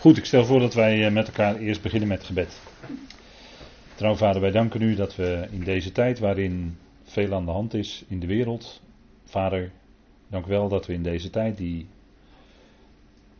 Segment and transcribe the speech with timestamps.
[0.00, 2.60] Goed, ik stel voor dat wij eh, met elkaar eerst beginnen met gebed.
[3.94, 7.74] Trouw vader, wij danken u dat we in deze tijd waarin veel aan de hand
[7.74, 8.82] is in de wereld.
[9.24, 9.72] Vader,
[10.28, 11.86] dank wel dat we in deze tijd die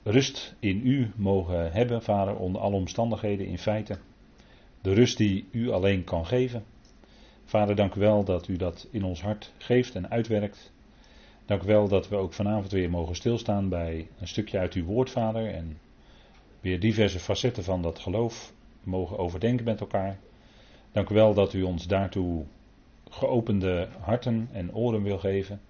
[0.02, 3.98] rust in u mogen hebben, vader, onder alle omstandigheden in feite.
[4.80, 6.64] De rust die u alleen kan geven.
[7.45, 10.72] Vader, dank u wel dat u dat in ons hart geeft en uitwerkt.
[11.46, 14.84] Dank u wel dat we ook vanavond weer mogen stilstaan bij een stukje uit uw
[14.84, 15.55] woord, Vader.
[15.55, 15.78] En
[16.60, 20.19] weer diverse facetten van dat geloof mogen overdenken met elkaar.
[20.92, 22.45] Dank u wel dat u ons daartoe
[23.10, 25.60] geopende harten en oren wil geven.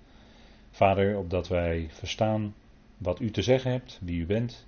[0.70, 2.54] Vader, opdat wij verstaan
[2.98, 4.66] wat u te zeggen hebt, wie u bent.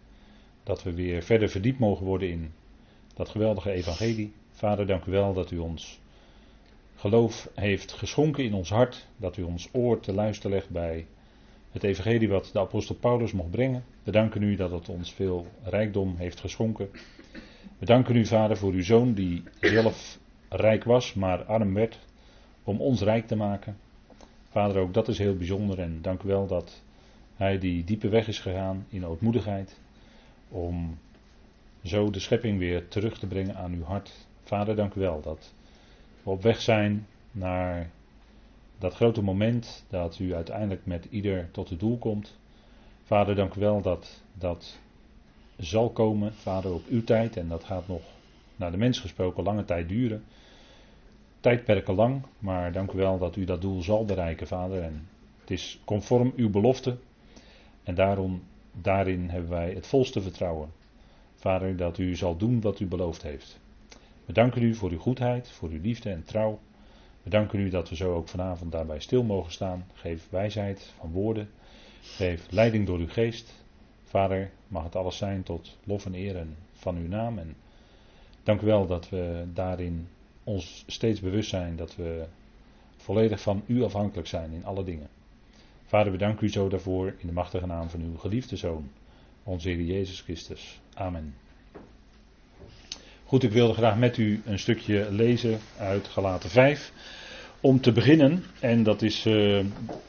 [0.62, 2.52] Dat we weer verder verdiept mogen worden in
[3.14, 4.32] dat geweldige evangelie.
[4.50, 6.00] Vader, dank u wel dat u ons
[6.96, 9.06] geloof heeft geschonken in ons hart.
[9.16, 11.06] Dat u ons oor te luisteren legt bij
[11.72, 13.84] het evangelie wat de apostel Paulus mocht brengen.
[14.02, 16.90] We danken u dat het ons veel rijkdom heeft geschonken.
[17.78, 21.98] We danken u, Vader, voor uw zoon die zelf rijk was, maar arm werd,
[22.64, 23.76] om ons rijk te maken.
[24.48, 26.82] Vader, ook dat is heel bijzonder en dank u wel dat
[27.36, 29.80] hij die diepe weg is gegaan in ootmoedigheid,
[30.48, 30.98] om
[31.82, 34.26] zo de schepping weer terug te brengen aan uw hart.
[34.42, 35.54] Vader, dank u wel dat
[36.22, 37.90] we op weg zijn naar
[38.82, 42.38] dat grote moment dat u uiteindelijk met ieder tot het doel komt.
[43.02, 44.78] Vader, dank u wel dat dat
[45.56, 47.36] zal komen, Vader, op uw tijd.
[47.36, 48.02] En dat gaat nog,
[48.56, 50.24] naar de mens gesproken, lange tijd duren.
[51.40, 54.82] Tijdperken lang, maar dank u wel dat u dat doel zal bereiken, Vader.
[54.82, 55.08] En
[55.40, 56.96] het is conform uw belofte.
[57.82, 60.72] En daarom, daarin hebben wij het volste vertrouwen.
[61.34, 63.60] Vader, dat u zal doen wat u beloofd heeft.
[64.24, 66.58] We danken u voor uw goedheid, voor uw liefde en trouw.
[67.22, 69.86] We danken u dat we zo ook vanavond daarbij stil mogen staan.
[69.92, 71.50] Geef wijsheid van woorden.
[72.00, 73.64] Geef leiding door uw geest.
[74.04, 77.38] Vader, mag het alles zijn tot lof en eer van uw naam.
[77.38, 77.56] En
[78.42, 80.08] dank u wel dat we daarin
[80.44, 82.26] ons steeds bewust zijn dat we
[82.96, 85.08] volledig van u afhankelijk zijn in alle dingen.
[85.84, 88.90] Vader, we danken u zo daarvoor in de machtige naam van uw geliefde Zoon,
[89.42, 90.80] onze Heer Jezus Christus.
[90.94, 91.34] Amen.
[93.32, 96.92] Goed, ik wilde graag met u een stukje lezen uit Galaten 5.
[97.60, 99.64] Om te beginnen, en dat is uh,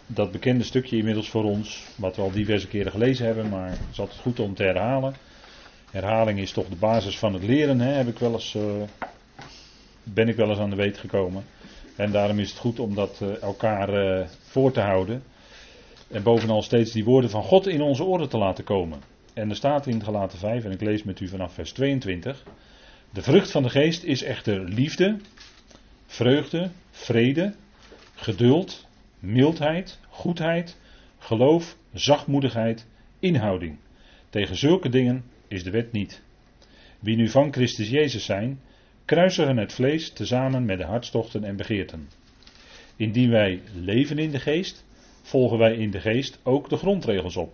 [0.07, 3.79] dat bekende stukje inmiddels voor ons, wat we al diverse keren gelezen hebben, maar het
[3.91, 5.15] is altijd goed om te herhalen.
[5.91, 8.63] Herhaling is toch de basis van het leren, hè, heb ik wel eens, uh,
[10.03, 11.43] ben ik wel eens aan de weet gekomen.
[11.95, 15.23] En daarom is het goed om dat uh, elkaar voor te houden.
[16.07, 18.99] En bovenal steeds die woorden van God in onze oren te laten komen.
[19.33, 22.43] En er staat in Galaten 5, en ik lees met u vanaf vers 22.
[23.13, 25.17] De vrucht van de geest is echter liefde,
[26.05, 27.53] vreugde, vrede,
[28.15, 28.87] geduld,
[29.19, 30.77] mildheid, goedheid,
[31.17, 32.87] geloof, zachtmoedigheid,
[33.19, 33.77] inhouding.
[34.29, 36.21] Tegen zulke dingen is de wet niet.
[36.99, 38.59] Wie nu van Christus Jezus zijn,
[39.05, 42.09] kruisigen het vlees tezamen met de hartstochten en begeerten.
[42.95, 44.85] Indien wij leven in de geest,
[45.21, 47.53] volgen wij in de geest ook de grondregels op.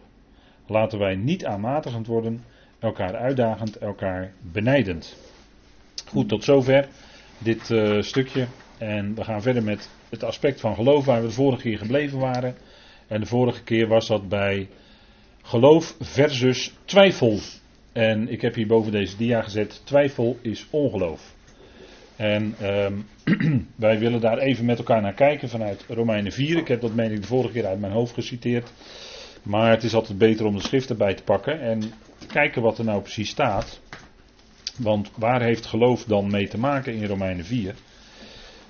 [0.68, 2.44] Laten wij niet aanmatigend worden,
[2.80, 5.29] elkaar uitdagend, elkaar benijdend.
[6.08, 6.88] Goed, tot zover
[7.38, 8.48] dit uh, stukje.
[8.78, 12.20] En we gaan verder met het aspect van geloof waar we de vorige keer gebleven
[12.20, 12.56] waren.
[13.08, 14.68] En de vorige keer was dat bij
[15.42, 17.40] geloof versus twijfel.
[17.94, 21.34] En ik heb hier boven deze dia gezet: twijfel is ongeloof.
[22.16, 23.08] En um,
[23.76, 26.58] wij willen daar even met elkaar naar kijken vanuit Romeinen 4.
[26.58, 28.72] Ik heb dat meen ik de vorige keer uit mijn hoofd geciteerd.
[29.44, 31.82] Maar het is altijd beter om de schrift erbij te pakken en
[32.28, 33.80] kijken wat er nou precies staat.
[34.80, 37.76] Want waar heeft geloof dan mee te maken in Romeinen 4?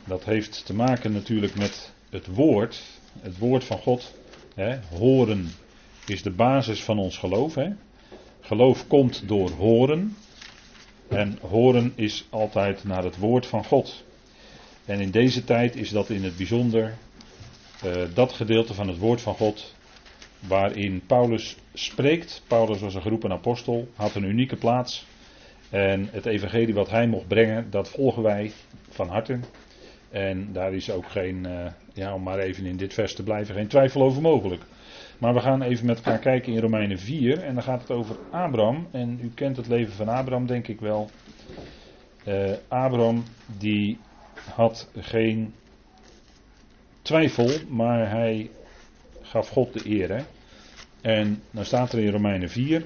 [0.06, 2.82] Dat heeft te maken natuurlijk met het woord,
[3.22, 4.14] het woord van God.
[4.56, 4.80] Hè.
[4.98, 5.52] Horen
[6.06, 7.56] is de basis van ons geloof.
[7.56, 7.70] Hè.
[8.42, 10.16] Geloof komt door horen.
[11.08, 14.04] En horen is altijd naar het woord van God.
[14.86, 16.98] En in deze tijd is dat in het bijzonder
[17.86, 19.76] uh, dat gedeelte van het woord van God
[20.40, 22.42] waarin Paulus spreekt.
[22.48, 25.06] Paulus was een geroepen apostel, had een unieke plaats.
[25.70, 28.52] En het evangelie wat hij mocht brengen, dat volgen wij
[28.90, 29.40] van harte.
[30.10, 33.56] En daar is ook geen, uh, ja, om maar even in dit vers te blijven,
[33.56, 34.64] geen twijfel over mogelijk.
[35.18, 37.44] Maar we gaan even met elkaar kijken in Romeinen 4.
[37.44, 38.88] En dan gaat het over Abraham.
[38.92, 41.10] En u kent het leven van Abraham, denk ik wel.
[42.28, 43.24] Uh, Abraham,
[43.58, 43.98] die
[44.54, 45.54] had geen
[47.02, 48.50] twijfel, maar hij
[49.22, 50.10] gaf God de eer.
[50.10, 50.24] Hè?
[51.02, 52.86] En dan staat er in Romeinen 4.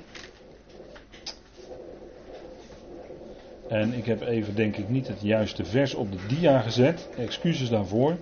[3.68, 7.10] En ik heb even, denk ik, niet het juiste vers op de dia gezet.
[7.18, 8.18] Excuses daarvoor.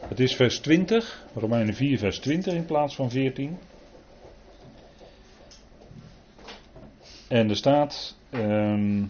[0.00, 3.58] Het is vers 20, Romeinen 4, vers 20 in plaats van 14.
[7.28, 9.04] En er staat ehm,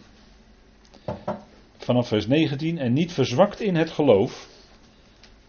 [1.76, 4.48] vanaf vers 19: En niet verzwakt in het geloof,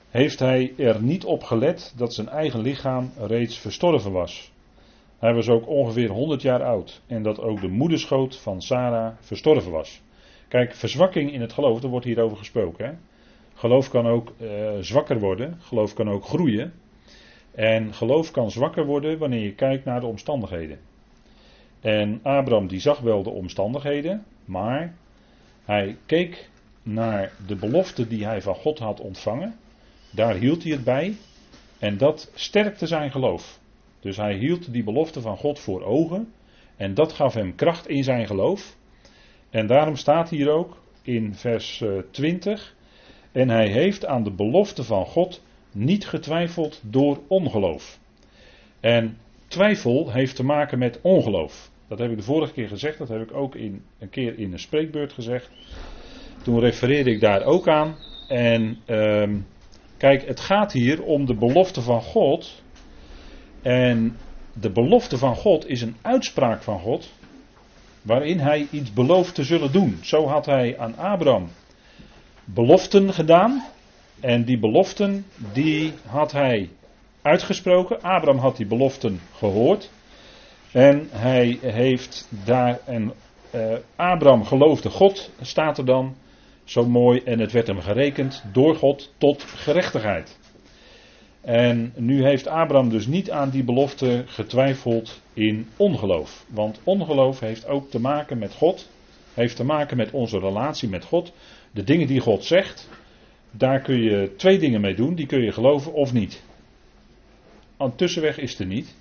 [0.10, 4.52] heeft hij er niet op gelet dat zijn eigen lichaam reeds verstorven was.
[5.22, 9.72] Hij was ook ongeveer 100 jaar oud en dat ook de moederschoot van Sarah verstorven
[9.72, 10.02] was.
[10.48, 12.86] Kijk, verzwakking in het geloof, daar wordt hierover gesproken.
[12.86, 12.92] Hè?
[13.54, 16.74] Geloof kan ook uh, zwakker worden, geloof kan ook groeien.
[17.52, 20.80] En geloof kan zwakker worden wanneer je kijkt naar de omstandigheden.
[21.82, 24.96] En Abraham die zag wel de omstandigheden, maar
[25.66, 26.50] hij keek
[26.84, 29.56] naar de belofte die hij van God had ontvangen.
[30.12, 31.16] Daar hield hij het bij
[31.80, 33.60] en dat sterkte zijn geloof.
[34.02, 36.34] Dus hij hield die belofte van God voor ogen
[36.76, 38.76] en dat gaf hem kracht in zijn geloof.
[39.50, 42.76] En daarom staat hier ook in vers 20:
[43.32, 48.00] En hij heeft aan de belofte van God niet getwijfeld door ongeloof.
[48.80, 49.18] En
[49.48, 51.72] twijfel heeft te maken met ongeloof.
[51.88, 54.52] Dat heb ik de vorige keer gezegd, dat heb ik ook in, een keer in
[54.52, 55.50] een spreekbeurt gezegd.
[56.44, 57.96] Toen refereerde ik daar ook aan.
[58.28, 59.38] En ehm,
[59.98, 62.64] kijk, het gaat hier om de belofte van God.
[63.62, 64.18] En
[64.54, 67.10] de belofte van God is een uitspraak van God.
[68.02, 70.00] Waarin hij iets belooft te zullen doen.
[70.02, 71.50] Zo had hij aan Abraham
[72.46, 73.64] beloften gedaan.
[74.20, 76.70] En die beloften, die had hij
[77.22, 78.02] uitgesproken.
[78.02, 79.90] Abraham had die beloften gehoord.
[80.72, 83.14] En hij heeft daar, en
[83.56, 86.16] uh, Abraham geloofde God, staat er dan
[86.64, 90.40] zo mooi, en het werd hem gerekend door God tot gerechtigheid.
[91.42, 96.46] En nu heeft Abraham dus niet aan die belofte getwijfeld in ongeloof.
[96.50, 98.90] Want ongeloof heeft ook te maken met God,
[99.34, 101.34] heeft te maken met onze relatie met God.
[101.72, 102.90] De dingen die God zegt,
[103.52, 106.42] daar kun je twee dingen mee doen, die kun je geloven of niet.
[107.78, 108.96] Een tussenweg is er niet.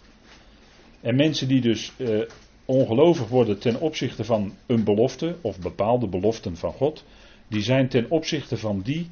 [1.00, 2.20] En mensen die dus uh,
[2.64, 7.04] ongelovig worden ten opzichte van een belofte of bepaalde beloften van God,
[7.48, 9.08] die zijn ten opzichte van die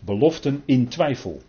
[0.00, 1.42] beloften in twijfel.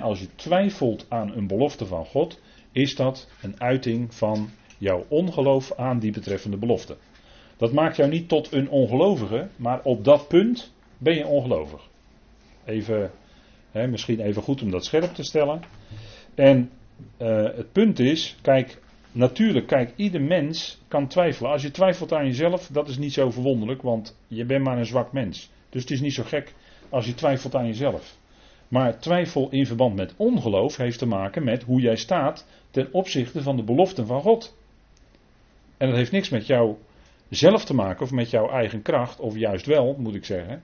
[0.00, 2.40] Als je twijfelt aan een belofte van God,
[2.72, 6.96] is dat een uiting van jouw ongeloof aan die betreffende belofte.
[7.56, 11.88] Dat maakt jou niet tot een ongelovige, maar op dat punt ben je ongelovig.
[12.64, 13.10] Even,
[13.72, 15.62] misschien even goed om dat scherp te stellen.
[16.34, 16.70] En
[17.18, 18.78] uh, het punt is, kijk,
[19.12, 21.50] natuurlijk, kijk, ieder mens kan twijfelen.
[21.50, 24.86] Als je twijfelt aan jezelf, dat is niet zo verwonderlijk, want je bent maar een
[24.86, 25.50] zwak mens.
[25.68, 26.54] Dus het is niet zo gek
[26.88, 28.17] als je twijfelt aan jezelf.
[28.68, 33.42] Maar twijfel in verband met ongeloof heeft te maken met hoe jij staat ten opzichte
[33.42, 34.56] van de beloften van God.
[35.76, 36.76] En dat heeft niks met jou
[37.28, 40.62] zelf te maken of met jouw eigen kracht, of juist wel, moet ik zeggen.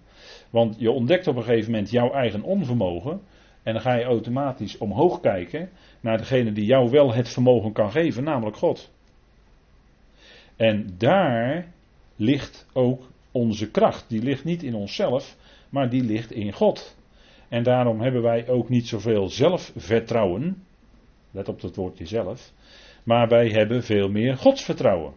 [0.51, 3.21] Want je ontdekt op een gegeven moment jouw eigen onvermogen.
[3.63, 5.71] En dan ga je automatisch omhoog kijken
[6.01, 8.93] naar degene die jou wel het vermogen kan geven, namelijk God.
[10.57, 11.73] En daar
[12.17, 14.09] ligt ook onze kracht.
[14.09, 15.37] Die ligt niet in onszelf,
[15.69, 16.97] maar die ligt in God.
[17.55, 20.65] En daarom hebben wij ook niet zoveel zelfvertrouwen.
[21.31, 22.53] Let op het woordje zelf.
[23.05, 25.13] Maar wij hebben veel meer godsvertrouwen.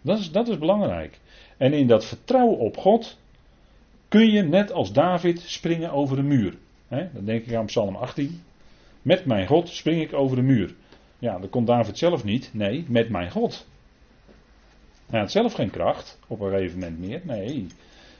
[0.00, 1.18] Dat is, dat is belangrijk.
[1.56, 3.18] En in dat vertrouwen op God
[4.08, 6.54] kun je net als David springen over de muur.
[6.88, 8.42] dan denk ik aan Psalm 18.
[9.02, 10.74] Met mijn God spring ik over de muur.
[11.18, 12.50] Ja, dat kon David zelf niet.
[12.52, 13.66] Nee, met mijn God.
[15.06, 17.20] Hij had zelf geen kracht op een gegeven moment meer.
[17.24, 17.66] Nee,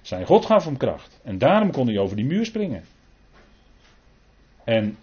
[0.08, 1.20] zijn God gaf hem kracht.
[1.24, 2.84] En daarom kon hij over die muur springen.
[4.64, 4.96] En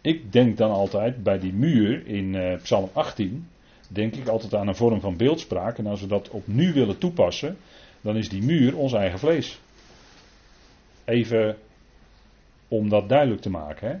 [0.00, 3.48] ik denk dan altijd bij die muur in uh, Psalm 18,
[3.88, 5.78] denk ik altijd aan een vorm van beeldspraak.
[5.78, 7.56] En als we dat op nu willen toepassen,
[8.00, 9.60] dan is die muur ons eigen vlees.
[11.04, 11.56] Even
[12.68, 13.88] om dat duidelijk te maken.
[13.88, 13.96] Hè?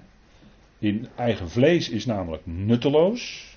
[0.88, 3.50] In eigen vlees is namelijk nutteloos.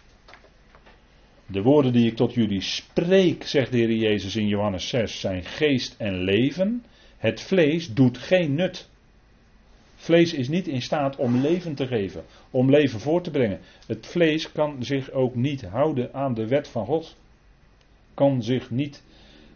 [1.45, 5.43] De woorden die ik tot jullie spreek, zegt de Heer Jezus in Johannes 6, zijn
[5.43, 6.83] geest en leven.
[7.25, 8.89] Het vlees doet geen nut.
[9.95, 13.59] Vlees is niet in staat om leven te geven, om leven voor te brengen.
[13.87, 17.15] Het vlees kan zich ook niet houden aan de wet van God.
[18.13, 19.03] Kan zich niet,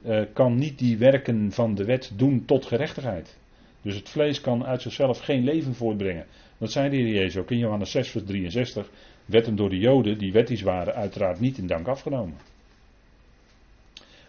[0.05, 3.37] uh, kan niet die werken van de wet doen tot gerechtigheid.
[3.81, 6.25] Dus het vlees kan uit zichzelf geen leven voortbrengen.
[6.57, 8.89] Dat zei de Heer Jezus ook in Johannes 6, vers 63.
[9.25, 12.37] Werd hem door de Joden, die wettisch waren, uiteraard niet in dank afgenomen.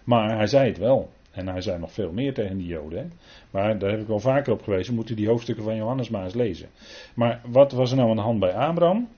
[0.05, 1.11] Maar hij zei het wel.
[1.31, 2.99] En hij zei nog veel meer tegen die Joden.
[2.99, 3.07] Hè?
[3.51, 4.95] Maar daar heb ik wel vaker op gewezen.
[4.95, 6.69] Moeten die hoofdstukken van Johannes maar eens lezen.
[7.15, 9.09] Maar wat was er nou aan de hand bij Abraham?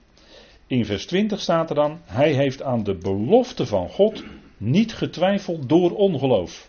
[0.67, 4.25] In vers 20 staat er dan: Hij heeft aan de belofte van God
[4.57, 6.69] niet getwijfeld door ongeloof.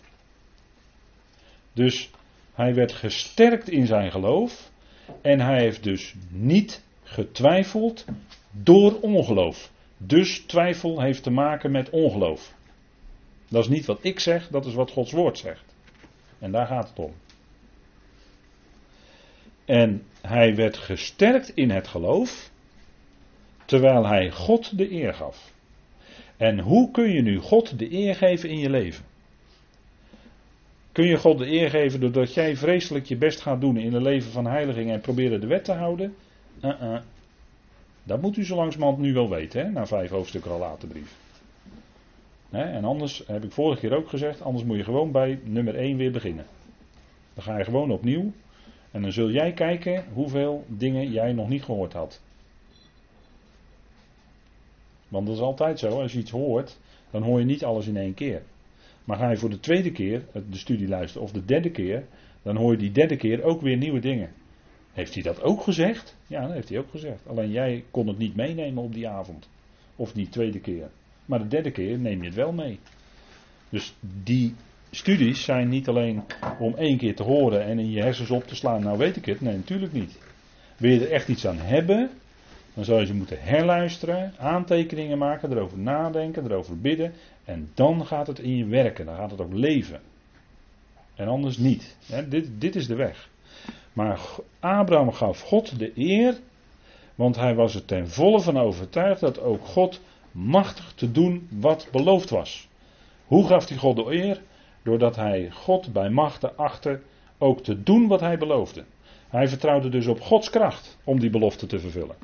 [1.72, 2.10] Dus
[2.54, 4.70] hij werd gesterkt in zijn geloof.
[5.20, 8.04] En hij heeft dus niet getwijfeld
[8.50, 9.70] door ongeloof.
[9.96, 12.54] Dus twijfel heeft te maken met ongeloof.
[13.48, 15.74] Dat is niet wat ik zeg, dat is wat Gods woord zegt.
[16.38, 17.12] En daar gaat het om.
[19.64, 22.50] En hij werd gesterkt in het geloof,
[23.64, 25.52] terwijl hij God de eer gaf.
[26.36, 29.04] En hoe kun je nu God de eer geven in je leven?
[30.92, 34.02] Kun je God de eer geven doordat jij vreselijk je best gaat doen in een
[34.02, 36.14] leven van heiliging en proberen de wet te houden?
[36.60, 36.98] -uh.
[38.02, 39.70] Dat moet u zo langzamerhand nu wel weten, hè?
[39.70, 41.23] na vijf hoofdstukken al later brief.
[42.62, 45.96] En anders, heb ik vorige keer ook gezegd, anders moet je gewoon bij nummer 1
[45.96, 46.44] weer beginnen.
[47.34, 48.32] Dan ga je gewoon opnieuw
[48.90, 52.22] en dan zul jij kijken hoeveel dingen jij nog niet gehoord had.
[55.08, 56.78] Want dat is altijd zo, als je iets hoort,
[57.10, 58.42] dan hoor je niet alles in één keer.
[59.04, 62.06] Maar ga je voor de tweede keer de studie luisteren, of de derde keer,
[62.42, 64.32] dan hoor je die derde keer ook weer nieuwe dingen.
[64.92, 66.16] Heeft hij dat ook gezegd?
[66.26, 67.28] Ja, dat heeft hij ook gezegd.
[67.28, 69.48] Alleen jij kon het niet meenemen op die avond.
[69.96, 70.90] Of die tweede keer.
[71.24, 72.78] Maar de derde keer neem je het wel mee.
[73.68, 74.54] Dus die
[74.90, 76.22] studies zijn niet alleen
[76.58, 79.24] om één keer te horen en in je hersens op te slaan, nou weet ik
[79.24, 79.40] het.
[79.40, 80.18] Nee, natuurlijk niet.
[80.76, 82.10] Wil je er echt iets aan hebben,
[82.74, 87.12] dan zou je ze moeten herluisteren, aantekeningen maken, erover nadenken, erover bidden.
[87.44, 90.00] En dan gaat het in je werken, dan gaat het ook leven.
[91.14, 91.96] En anders niet.
[92.28, 93.28] dit, dit is de weg.
[93.92, 94.20] Maar
[94.60, 96.34] Abraham gaf God de eer,
[97.14, 100.00] want hij was er ten volle van overtuigd dat ook God
[100.34, 102.68] machtig te doen wat beloofd was.
[103.26, 104.42] Hoe gaf hij God de eer?
[104.82, 107.00] Doordat hij God bij machten achtte
[107.38, 108.84] ook te doen wat hij beloofde.
[109.28, 112.16] Hij vertrouwde dus op Gods kracht om die belofte te vervullen.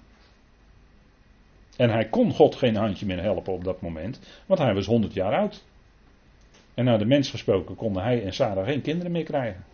[1.77, 5.15] En hij kon God geen handje meer helpen op dat moment, want hij was 100
[5.15, 5.65] jaar oud.
[6.75, 9.65] En naar de mens gesproken konden hij en Sarah geen kinderen meer krijgen.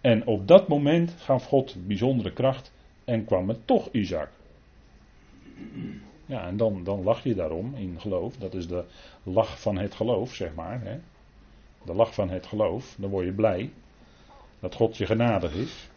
[0.00, 2.72] En op dat moment gaf God bijzondere kracht
[3.04, 4.28] en kwam het toch Isaac.
[6.28, 8.36] Ja, en dan, dan lach je daarom in geloof.
[8.36, 8.84] Dat is de
[9.22, 10.80] lach van het geloof, zeg maar.
[10.82, 10.98] Hè?
[11.84, 12.96] De lach van het geloof.
[12.98, 13.70] Dan word je blij
[14.60, 15.88] dat God je genadig is.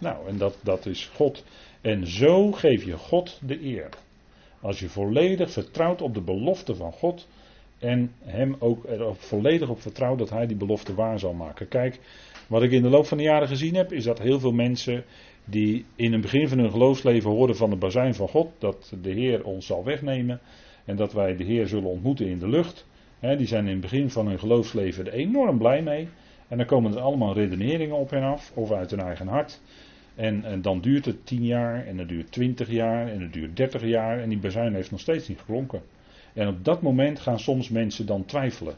[0.00, 1.44] Nou, en dat, dat is God.
[1.80, 3.88] En zo geef je God de eer.
[4.60, 7.28] Als je volledig vertrouwt op de belofte van God.
[7.78, 11.68] En hem ook er volledig op vertrouwt dat hij die belofte waar zal maken.
[11.68, 12.00] Kijk,
[12.46, 15.04] wat ik in de loop van de jaren gezien heb, is dat heel veel mensen
[15.44, 19.10] die in het begin van hun geloofsleven horen van de bazuin van God, dat de
[19.10, 20.40] Heer ons zal wegnemen
[20.84, 22.86] en dat wij de Heer zullen ontmoeten in de lucht.
[23.20, 26.08] die zijn in het begin van hun geloofsleven er enorm blij mee.
[26.48, 29.60] En dan komen er allemaal redeneringen op hen af, of uit hun eigen hart.
[30.14, 33.56] En, en, dan duurt het 10 jaar, en het duurt 20 jaar, en het duurt
[33.56, 35.82] 30 jaar, en die bazuin heeft nog steeds niet geklonken.
[36.32, 38.74] En op dat moment gaan soms mensen dan twijfelen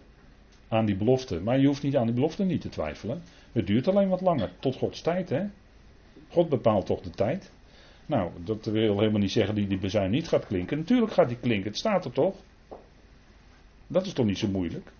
[0.68, 1.40] aan die belofte.
[1.40, 3.22] Maar je hoeft niet aan die belofte niet te twijfelen.
[3.52, 5.42] Het duurt alleen wat langer, tot Gods tijd, hè.
[6.28, 7.52] God bepaalt toch de tijd.
[8.06, 10.78] Nou, dat wil helemaal niet zeggen dat die bezuin niet gaat klinken.
[10.78, 12.34] Natuurlijk gaat die klinken, het staat er toch?
[13.86, 14.92] Dat is toch niet zo moeilijk?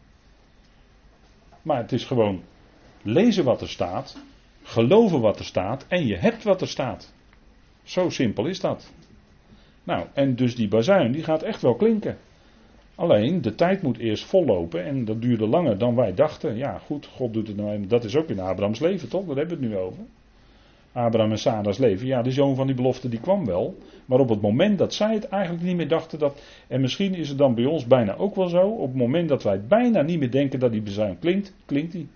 [1.63, 2.43] Maar het is gewoon
[3.03, 4.23] lezen wat er staat,
[4.63, 7.15] geloven wat er staat en je hebt wat er staat.
[7.83, 8.93] Zo simpel is dat.
[9.85, 12.19] Nou, en dus die bazuin die gaat echt wel klinken.
[12.95, 16.57] Alleen, de tijd moet eerst vollopen en dat duurde langer dan wij dachten.
[16.57, 19.27] Ja, goed, God doet het nou Dat is ook in Abrahams leven, toch?
[19.27, 20.05] Daar hebben we het nu over.
[20.97, 22.07] Abraham en Sarah's leven.
[22.07, 23.79] Ja, de zoon van die belofte die kwam wel.
[24.07, 26.41] Maar op het moment dat zij het eigenlijk niet meer dachten dat.
[26.67, 28.69] En misschien is het dan bij ons bijna ook wel zo.
[28.69, 32.09] Op het moment dat wij bijna niet meer denken dat die bezuin klinkt, klinkt die.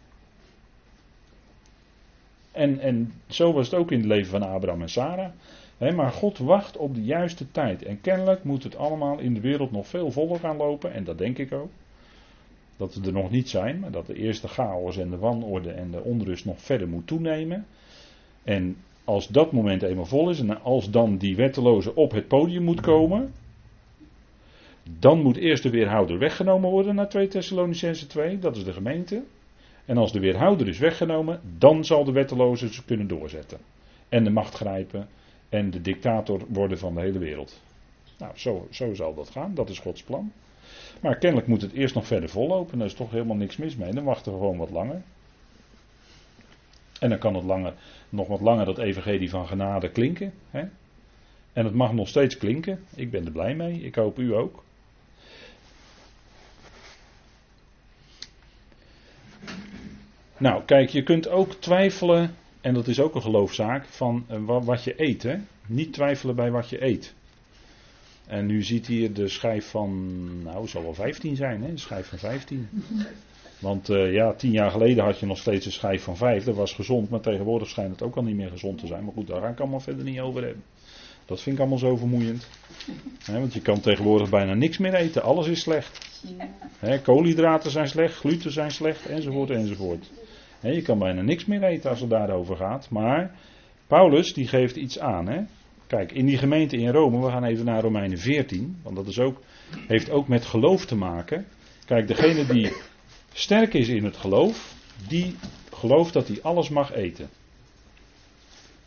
[2.52, 5.30] En, en zo was het ook in het leven van Abraham en Sarah.
[5.78, 7.82] maar God wacht op de juiste tijd.
[7.82, 10.92] En kennelijk moet het allemaal in de wereld nog veel voller gaan lopen.
[10.92, 11.70] En dat denk ik ook.
[12.76, 15.90] Dat we er nog niet zijn, maar dat de eerste chaos en de wanorde en
[15.90, 17.66] de onrust nog verder moet toenemen.
[18.44, 22.62] En als dat moment eenmaal vol is en als dan die wetteloze op het podium
[22.62, 23.32] moet komen,
[24.98, 29.22] dan moet eerst de weerhouder weggenomen worden naar 2 Thessalonicense 2, dat is de gemeente.
[29.84, 33.58] En als de weerhouder is weggenomen, dan zal de wetteloze ze kunnen doorzetten.
[34.08, 35.08] En de macht grijpen
[35.48, 37.60] en de dictator worden van de hele wereld.
[38.18, 40.32] Nou, zo, zo zal dat gaan, dat is Gods plan.
[41.00, 43.92] Maar kennelijk moet het eerst nog verder vollopen, daar is toch helemaal niks mis mee,
[43.92, 45.02] dan wachten we gewoon wat langer.
[47.00, 47.74] En dan kan het langer,
[48.08, 50.32] nog wat langer dat evangelie van genade klinken.
[50.50, 50.64] Hè?
[51.52, 52.84] En het mag nog steeds klinken.
[52.94, 53.82] Ik ben er blij mee.
[53.82, 54.62] Ik hoop u ook.
[60.36, 64.84] Nou, kijk, je kunt ook twijfelen, en dat is ook een geloofzaak, van uh, wat
[64.84, 65.22] je eet.
[65.22, 65.36] Hè?
[65.66, 67.14] Niet twijfelen bij wat je eet.
[68.26, 71.72] En nu ziet hier de schijf van, nou, het zal wel 15 zijn, hè?
[71.72, 72.68] De schijf van 15.
[73.60, 76.44] Want uh, ja, tien jaar geleden had je nog steeds een schijf van vijf.
[76.44, 79.04] Dat was gezond, maar tegenwoordig schijnt het ook al niet meer gezond te zijn.
[79.04, 80.62] Maar goed, daar ga ik allemaal verder niet over hebben.
[81.26, 82.48] Dat vind ik allemaal zo vermoeiend.
[83.26, 85.22] want je kan tegenwoordig bijna niks meer eten.
[85.22, 86.22] Alles is slecht.
[86.78, 90.10] He, koolhydraten zijn slecht, gluten zijn slecht, enzovoort, enzovoort.
[90.60, 92.90] He, je kan bijna niks meer eten als het daarover gaat.
[92.90, 93.34] Maar
[93.86, 95.48] Paulus die geeft iets aan.
[95.86, 99.18] Kijk, in die gemeente in Rome, we gaan even naar Romeinen 14, want dat is
[99.18, 99.40] ook,
[99.86, 101.46] heeft ook met geloof te maken.
[101.86, 102.72] Kijk, degene die
[103.32, 104.74] sterk is in het geloof,
[105.08, 105.36] die
[105.72, 107.28] gelooft dat hij alles mag eten.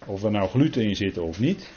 [0.06, 1.72] Of er nou gluten in zitten of niet.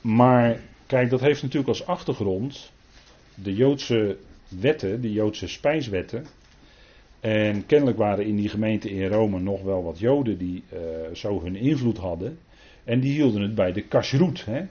[0.00, 2.72] Maar kijk, dat heeft natuurlijk als achtergrond
[3.34, 4.16] de Joodse
[4.48, 6.26] wetten, de Joodse spijswetten.
[7.20, 10.80] En kennelijk waren in die gemeente in Rome nog wel wat Joden die uh,
[11.14, 12.38] zo hun invloed hadden.
[12.84, 14.44] En die hielden het bij de kashrut.
[14.44, 14.62] Hè?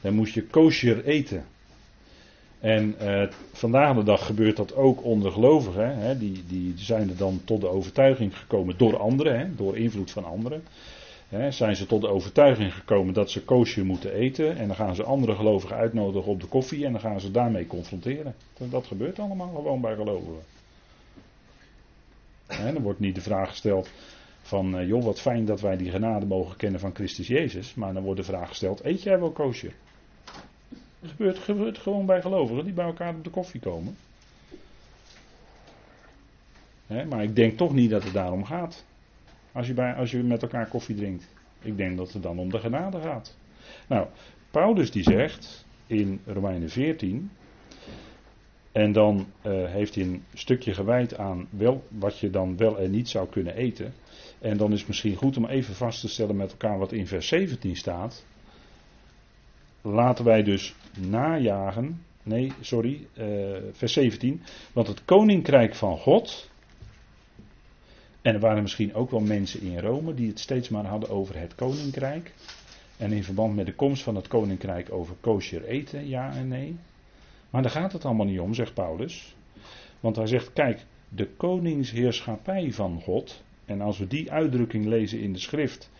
[0.00, 1.44] Dan moest je kosher eten.
[2.60, 3.22] En uh,
[3.52, 5.98] vandaag de dag gebeurt dat ook onder gelovigen.
[5.98, 6.18] Hè?
[6.18, 9.54] Die, die zijn er dan tot de overtuiging gekomen door anderen, hè?
[9.54, 10.62] door invloed van anderen.
[11.28, 11.50] Hè?
[11.50, 14.56] Zijn ze tot de overtuiging gekomen dat ze kosher moeten eten.
[14.56, 17.66] En dan gaan ze andere gelovigen uitnodigen op de koffie en dan gaan ze daarmee
[17.66, 18.34] confronteren.
[18.58, 20.42] Dat gebeurt allemaal gewoon bij gelovigen.
[22.46, 22.72] Hè?
[22.72, 23.90] Dan wordt niet de vraag gesteld
[24.42, 27.74] van, uh, joh, wat fijn dat wij die genade mogen kennen van Christus Jezus.
[27.74, 29.72] Maar dan wordt de vraag gesteld, eet jij wel kosher?
[31.00, 33.96] Dat gebeurt, gebeurt gewoon bij gelovigen die bij elkaar op de koffie komen.
[37.08, 38.84] maar ik denk toch niet dat het daarom gaat.
[39.52, 41.28] Als je, bij, als je met elkaar koffie drinkt.
[41.62, 43.36] Ik denk dat het dan om de genade gaat.
[43.86, 44.06] Nou,
[44.50, 47.30] Paulus die zegt in Romeinen 14.
[48.72, 52.90] En dan uh, heeft hij een stukje gewijd aan wel, wat je dan wel en
[52.90, 53.92] niet zou kunnen eten.
[54.38, 57.06] En dan is het misschien goed om even vast te stellen met elkaar wat in
[57.06, 58.24] vers 17 staat.
[59.82, 62.02] Laten wij dus najagen.
[62.22, 64.42] Nee, sorry, uh, vers 17.
[64.72, 66.50] Want het koninkrijk van God.
[68.22, 71.38] En er waren misschien ook wel mensen in Rome die het steeds maar hadden over
[71.38, 72.32] het koninkrijk.
[72.96, 76.76] En in verband met de komst van het koninkrijk over kosher eten, ja en nee.
[77.50, 79.36] Maar daar gaat het allemaal niet om, zegt Paulus.
[80.00, 83.42] Want hij zegt: kijk, de koningsheerschappij van God.
[83.64, 85.90] En als we die uitdrukking lezen in de schrift,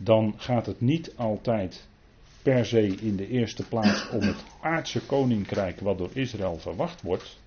[0.00, 1.88] dan gaat het niet altijd
[2.44, 7.40] per se in de eerste plaats om het aardse koninkrijk wat door Israël verwacht wordt.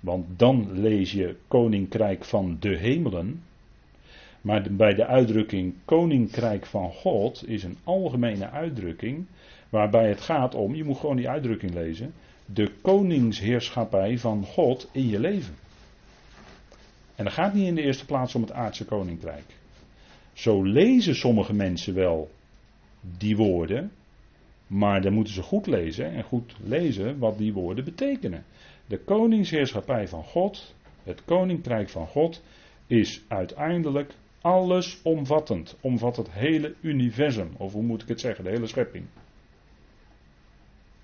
[0.00, 3.42] Want dan lees je koninkrijk van de hemelen.
[4.40, 9.26] Maar bij de uitdrukking koninkrijk van God is een algemene uitdrukking
[9.68, 12.12] waarbij het gaat om, je moet gewoon die uitdrukking lezen,
[12.46, 15.54] de koningsheerschappij van God in je leven.
[17.14, 19.44] En dat gaat niet in de eerste plaats om het aardse koninkrijk.
[20.32, 22.30] Zo lezen sommige mensen wel
[23.18, 23.92] die woorden,
[24.66, 28.44] maar dan moeten ze goed lezen en goed lezen wat die woorden betekenen.
[28.86, 32.42] De koningsheerschappij van God, het koninkrijk van God,
[32.86, 35.76] is uiteindelijk allesomvattend.
[35.80, 39.04] Omvat het hele universum, of hoe moet ik het zeggen, de hele schepping.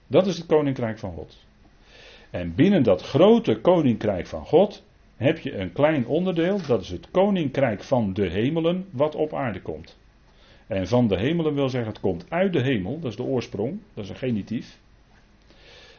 [0.06, 1.46] Dat is het koninkrijk van God.
[2.30, 4.84] En binnen dat grote koninkrijk van God
[5.16, 9.62] heb je een klein onderdeel, dat is het koninkrijk van de hemelen, wat op aarde
[9.62, 9.98] komt.
[10.68, 13.80] En van de hemelen wil zeggen, het komt uit de hemel, dat is de oorsprong,
[13.94, 14.78] dat is een genitief.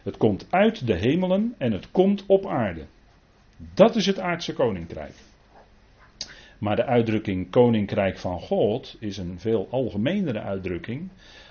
[0.03, 2.85] Het komt uit de hemelen en het komt op aarde.
[3.73, 5.13] Dat is het aardse koninkrijk.
[6.59, 11.09] Maar de uitdrukking koninkrijk van God is een veel algemenere uitdrukking,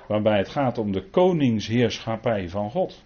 [0.09, 3.05] waarbij het gaat om de koningsheerschappij van God.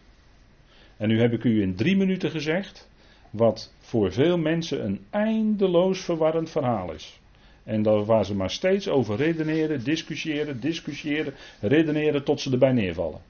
[0.96, 2.90] En nu heb ik u in drie minuten gezegd
[3.30, 7.20] wat voor veel mensen een eindeloos verwarrend verhaal is.
[7.64, 13.20] En dat waar ze maar steeds over redeneren, discussiëren, discussiëren, redeneren tot ze erbij neervallen.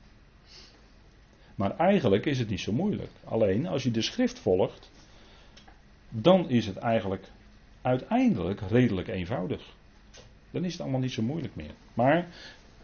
[1.55, 3.11] Maar eigenlijk is het niet zo moeilijk.
[3.25, 4.91] Alleen als je de schrift volgt,
[6.09, 7.27] dan is het eigenlijk
[7.83, 9.75] uiteindelijk redelijk eenvoudig.
[10.51, 11.75] Dan is het allemaal niet zo moeilijk meer.
[11.95, 12.29] Maar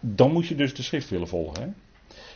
[0.00, 1.62] dan moet je dus de schrift willen volgen.
[1.62, 1.68] Hè?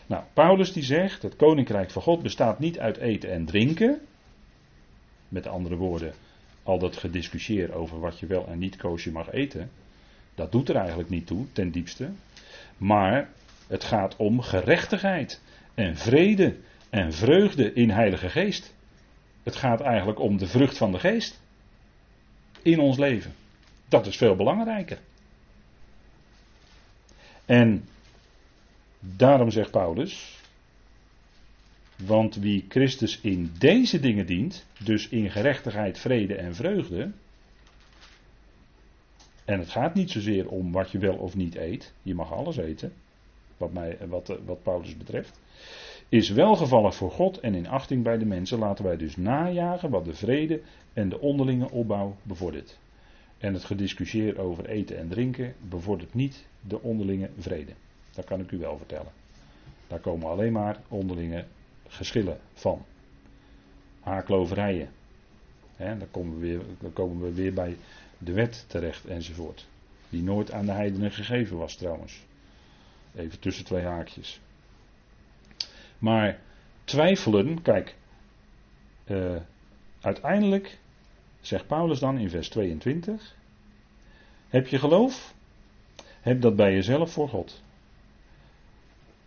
[0.07, 4.01] Nou, Paulus die zegt, het koninkrijk van God bestaat niet uit eten en drinken.
[5.29, 6.15] Met andere woorden,
[6.63, 9.71] al dat gediscussieer over wat je wel en niet koosje mag eten,
[10.35, 12.11] dat doet er eigenlijk niet toe, ten diepste.
[12.77, 13.29] Maar
[13.67, 15.43] het gaat om gerechtigheid
[15.75, 16.57] en vrede
[16.91, 18.75] en vreugde in Heilige Geest.
[19.43, 21.41] Het gaat eigenlijk om de vrucht van de Geest
[22.63, 23.35] in ons leven.
[23.89, 24.99] Dat is veel belangrijker.
[27.45, 27.89] En
[29.01, 30.41] daarom zegt Paulus,
[31.97, 37.13] want wie Christus in deze dingen dient, dus in gerechtigheid, vrede en vreugde.
[39.45, 41.93] En het gaat niet zozeer om wat je wel of niet eet.
[42.03, 42.93] Je mag alles eten.
[43.57, 45.41] Wat, mij, wat, wat Paulus betreft.
[46.09, 48.59] Is welgevallig voor God en in achting bij de mensen.
[48.59, 50.61] Laten wij dus najagen wat de vrede
[50.93, 52.79] en de onderlinge opbouw bevordert.
[53.39, 57.73] En het gediscussieer over eten en drinken bevordert niet de onderlinge vrede.
[58.15, 59.13] Dat kan ik u wel vertellen.
[59.87, 61.45] Daar komen alleen maar onderlinge
[61.93, 62.85] geschillen van.
[64.01, 64.91] haakloverijen.
[65.77, 67.77] Hè, dan, komen we weer, dan komen we weer bij
[68.19, 69.67] de wet terecht enzovoort.
[70.09, 72.21] Die nooit aan de heidenen gegeven was trouwens.
[73.15, 74.41] Even tussen twee haakjes.
[75.99, 76.41] Maar
[76.85, 77.97] twijfelen, kijk,
[79.07, 79.37] uh,
[80.01, 80.79] uiteindelijk
[81.41, 83.35] zegt Paulus dan in vers 22,
[84.49, 85.35] heb je geloof?
[86.21, 87.63] Heb dat bij jezelf voor God.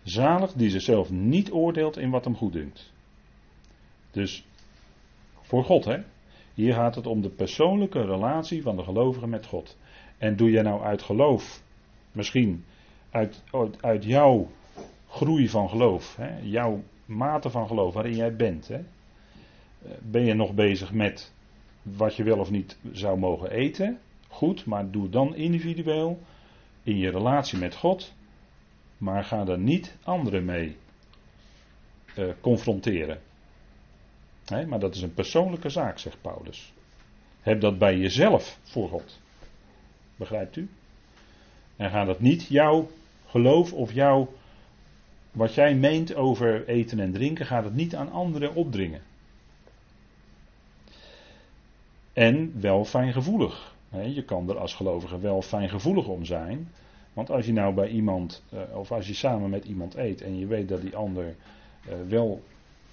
[0.05, 2.93] Zalig die zichzelf niet oordeelt in wat hem goed dunkt.
[4.11, 4.45] Dus
[5.41, 5.97] voor God, hè?
[6.53, 9.77] Hier gaat het om de persoonlijke relatie van de gelovige met God.
[10.17, 11.63] En doe jij nou uit geloof,
[12.11, 12.65] misschien
[13.09, 13.43] uit,
[13.81, 14.47] uit jouw
[15.07, 16.39] groei van geloof, hè?
[16.41, 18.79] jouw mate van geloof waarin jij bent, hè?
[20.01, 21.33] ben je nog bezig met
[21.81, 23.99] wat je wel of niet zou mogen eten?
[24.27, 26.19] Goed, maar doe dan individueel
[26.83, 28.13] in je relatie met God,
[29.05, 30.77] maar ga er niet anderen mee
[32.17, 33.21] uh, confronteren.
[34.67, 36.73] maar dat is een persoonlijke zaak, zegt Paulus.
[37.41, 39.19] Heb dat bij jezelf voor God.
[40.15, 40.69] Begrijpt u?
[41.75, 42.89] En ga dat niet jouw
[43.25, 44.33] geloof of jouw
[45.31, 49.01] wat jij meent over eten en drinken, gaat het niet aan anderen opdringen.
[52.13, 53.75] En wel fijngevoelig.
[53.89, 56.69] Je kan er als gelovige wel fijngevoelig om zijn.
[57.15, 60.39] Want als je nou bij iemand, eh, of als je samen met iemand eet en
[60.39, 61.35] je weet dat die ander
[61.85, 62.43] eh, wel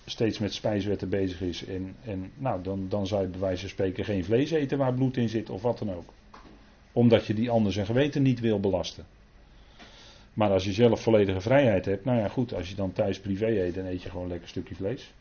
[0.04, 1.64] steeds met spijswetten bezig is.
[1.64, 4.94] En, en nou, dan, dan zou je bij wijze van spreken geen vlees eten waar
[4.94, 6.12] bloed in zit of wat dan ook.
[6.92, 9.06] Omdat je die ander zijn geweten niet wil belasten.
[10.34, 13.46] Maar als je zelf volledige vrijheid hebt, nou ja goed, als je dan thuis privé
[13.46, 15.12] eet, dan eet je gewoon een lekker stukje vlees.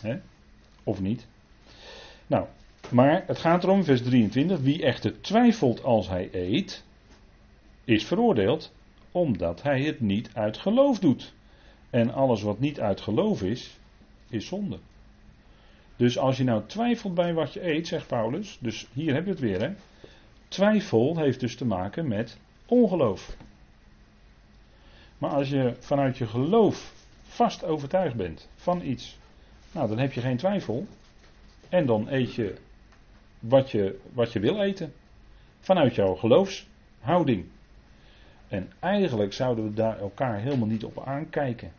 [0.00, 0.16] Hè?
[0.84, 1.26] Of niet.
[2.26, 2.46] Nou,
[2.90, 6.84] maar het gaat erom, vers 23, wie echter twijfelt als hij eet,
[7.84, 8.72] is veroordeeld,
[9.12, 11.34] omdat hij het niet uit geloof doet.
[11.90, 13.78] En alles wat niet uit geloof is,
[14.28, 14.78] is zonde.
[15.96, 19.30] Dus als je nou twijfelt bij wat je eet, zegt Paulus, dus hier heb je
[19.30, 19.72] het weer, hè.
[20.48, 23.36] Twijfel heeft dus te maken met ongeloof.
[25.18, 29.18] Maar als je vanuit je geloof vast overtuigd bent van iets,
[29.72, 30.86] nou dan heb je geen twijfel.
[31.68, 32.56] En dan eet je
[33.38, 34.92] wat je, wat je wil eten.
[35.60, 37.46] Vanuit jouw geloofshouding.
[38.50, 41.72] En eigenlijk zouden we daar elkaar helemaal niet op aankijken.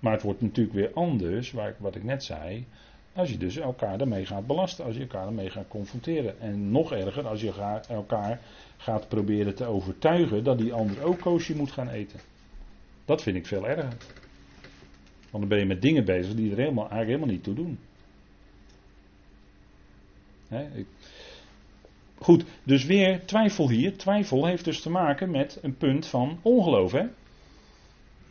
[0.00, 2.66] Maar het wordt natuurlijk weer anders, wat ik net zei,
[3.12, 6.40] als je dus elkaar daarmee gaat belasten, als je elkaar daarmee gaat confronteren.
[6.40, 8.40] En nog erger, als je elkaar
[8.76, 12.20] gaat proberen te overtuigen dat die ander ook koosje moet gaan eten.
[13.04, 13.96] Dat vind ik veel erger.
[15.30, 17.78] Want dan ben je met dingen bezig die er helemaal, eigenlijk helemaal niet toe doen.
[20.74, 20.86] ik...
[22.20, 23.96] Goed, dus weer twijfel hier.
[23.96, 26.92] Twijfel heeft dus te maken met een punt van ongeloof.
[26.92, 27.04] Hè?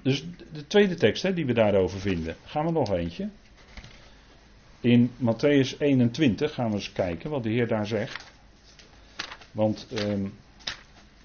[0.02, 2.36] Dus de tweede tekst hè, die we daarover vinden.
[2.46, 3.30] Gaan we nog eentje.
[4.82, 8.32] In Matthäus 21 gaan we eens kijken wat de Heer daar zegt.
[9.52, 10.26] Want ehm,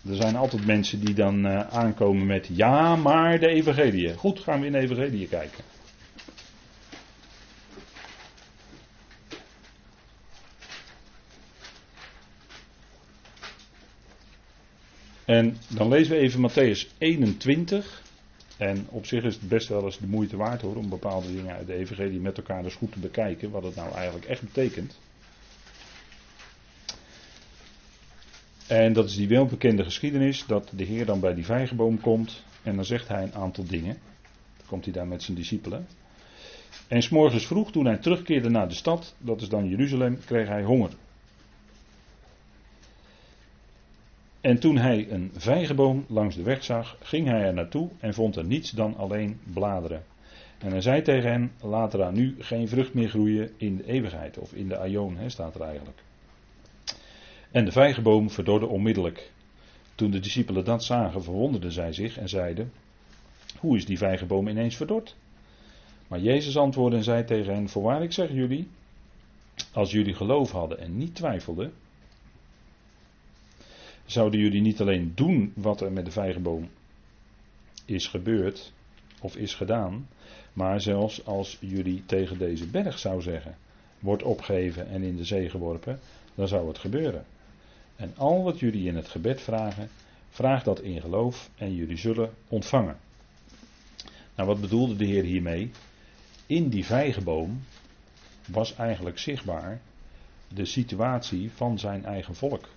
[0.09, 4.15] er zijn altijd mensen die dan uh, aankomen met ja, maar de evangelie.
[4.15, 5.65] Goed, gaan we in de evangelie kijken.
[15.33, 18.03] En dan lezen we even Matthäus 21.
[18.57, 21.55] En op zich is het best wel eens de moeite waard hoor, om bepaalde dingen
[21.55, 24.99] uit de evangelie met elkaar dus goed te bekijken, wat het nou eigenlijk echt betekent.
[28.67, 32.77] En dat is die welbekende geschiedenis dat de Heer dan bij die vijgenboom komt en
[32.77, 33.99] dan zegt hij een aantal dingen.
[34.57, 35.87] Dan komt hij daar met zijn discipelen.
[36.89, 40.63] En s'morgens vroeg, toen hij terugkeerde naar de stad, dat is dan Jeruzalem, kreeg hij
[40.63, 40.91] honger.
[44.43, 48.37] En toen hij een vijgenboom langs de weg zag, ging hij er naartoe en vond
[48.37, 50.05] er niets dan alleen bladeren.
[50.59, 54.39] En hij zei tegen hen: Laat er nu geen vrucht meer groeien in de eeuwigheid,
[54.39, 56.03] of in de aion, staat er eigenlijk.
[57.51, 59.31] En de vijgenboom verdorde onmiddellijk.
[59.95, 62.73] Toen de discipelen dat zagen, verwonderden zij zich en zeiden:
[63.59, 65.17] Hoe is die vijgenboom ineens verdord?
[66.09, 68.69] Maar Jezus antwoordde en zei tegen hen: Voorwaar, ik zeg jullie,
[69.73, 71.73] als jullie geloof hadden en niet twijfelden,
[74.13, 76.69] zouden jullie niet alleen doen wat er met de vijgenboom
[77.85, 78.73] is gebeurd
[79.21, 80.09] of is gedaan,
[80.53, 83.57] maar zelfs als jullie tegen deze berg zou zeggen,
[83.99, 85.99] wordt opgeheven en in de zee geworpen,
[86.35, 87.25] dan zou het gebeuren.
[87.97, 89.89] En al wat jullie in het gebed vragen,
[90.29, 92.97] vraag dat in geloof en jullie zullen ontvangen.
[94.35, 95.71] Nou, wat bedoelde de Heer hiermee?
[96.47, 97.63] In die vijgenboom
[98.47, 99.81] was eigenlijk zichtbaar
[100.49, 102.69] de situatie van zijn eigen volk.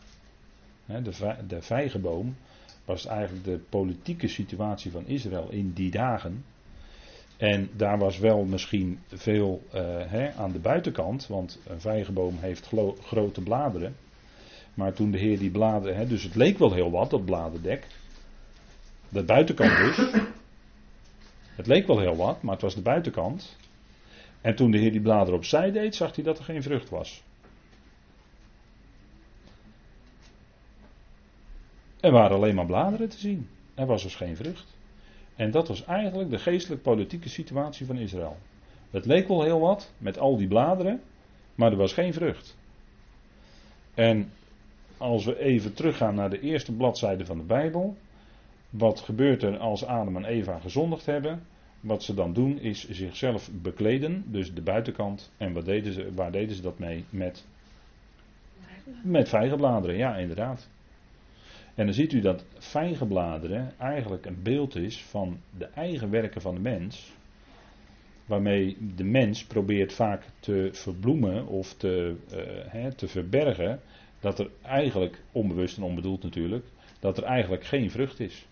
[0.86, 2.36] De, vijgenboom
[2.86, 6.45] was eigenlijk de politieke situatie van Israël in die dagen.
[7.38, 9.63] En daar was wel misschien veel
[10.08, 12.69] hè, aan de buitenkant, want een vijgenboom heeft
[13.02, 13.95] grote bladeren.
[14.74, 17.88] Maar toen de Heer die bladeren, dus het leek wel heel wat, dat bladerdek.
[19.10, 20.24] De buitenkant dus.
[21.56, 23.58] Het leek wel heel wat, maar het was de buitenkant.
[24.41, 27.24] En toen de Heer die bladeren opzij deed, zag hij dat er geen vrucht was.
[32.06, 33.48] Er waren alleen maar bladeren te zien.
[33.76, 34.78] Er was dus geen vrucht.
[35.36, 38.38] En dat was eigenlijk de geestelijk-politieke situatie van Israël.
[38.91, 41.02] Het leek wel heel wat met al die bladeren,
[41.56, 42.58] maar er was geen vrucht.
[43.94, 44.32] En
[44.98, 47.96] als we even teruggaan naar de eerste bladzijde van de Bijbel,
[48.70, 51.46] wat gebeurt er als Adam en Eva gezondigd hebben?
[51.80, 55.32] Wat ze dan doen is zichzelf bekleden, dus de buitenkant.
[55.38, 57.06] En wat deden ze, waar deden ze dat mee?
[57.10, 57.46] Met,
[59.04, 60.68] met vijgenbladeren, ja inderdaad.
[61.75, 66.55] En dan ziet u dat vijgenbladeren eigenlijk een beeld is van de eigen werken van
[66.55, 67.13] de mens.
[68.25, 72.15] Waarmee de mens probeert vaak te verbloemen of te,
[72.73, 73.79] uh, te verbergen
[74.19, 76.65] dat er eigenlijk, onbewust en onbedoeld natuurlijk,
[76.99, 78.45] dat er eigenlijk geen vrucht is.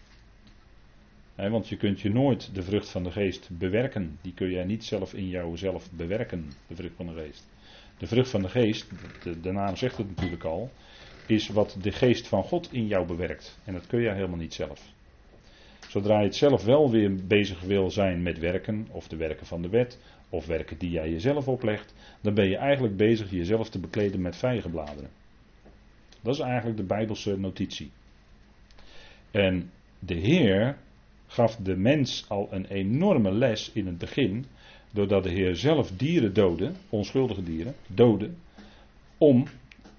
[1.35, 4.17] want je kunt je nooit de vrucht van de geest bewerken.
[4.21, 7.49] Die kun jij niet zelf in jouzelf bewerken, de vrucht van de geest.
[7.97, 8.89] De vrucht van de geest,
[9.23, 10.71] de, de naam zegt het natuurlijk al,
[11.25, 13.59] is wat de geest van God in jou bewerkt.
[13.63, 14.91] En dat kun je helemaal niet zelf.
[15.89, 19.61] Zodra je het zelf wel weer bezig wil zijn met werken, of de werken van
[19.61, 23.79] de wet, of werken die jij jezelf oplegt, dan ben je eigenlijk bezig jezelf te
[23.79, 25.09] bekleden met vijgenbladeren.
[26.21, 27.91] Dat is eigenlijk de Bijbelse notitie.
[29.31, 30.77] En de Heer
[31.27, 34.45] gaf de mens al een enorme les in het begin,
[34.91, 38.29] doordat de Heer zelf dieren doodde, onschuldige dieren, doodde,
[39.17, 39.45] om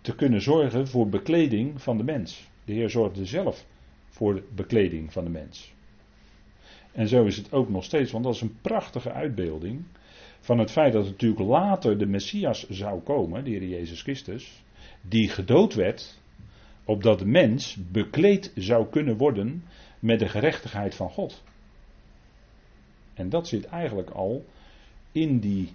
[0.05, 2.49] te kunnen zorgen voor bekleding van de mens.
[2.65, 3.67] De Heer zorgde zelf
[4.09, 5.73] voor de bekleding van de mens.
[6.93, 9.85] En zo is het ook nog steeds, want dat is een prachtige uitbeelding
[10.41, 14.63] van het feit dat natuurlijk later de Messias zou komen, de Heer Jezus Christus,
[15.01, 16.21] die gedood werd,
[16.85, 19.65] opdat de mens bekleed zou kunnen worden
[19.99, 21.43] met de gerechtigheid van God.
[23.15, 24.45] En dat zit eigenlijk al
[25.13, 25.69] in die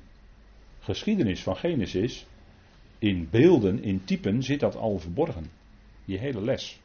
[0.80, 2.26] geschiedenis van Genesis,
[3.00, 5.52] in beelden, in typen zit dat al verborgen.
[6.06, 6.82] Die hele les.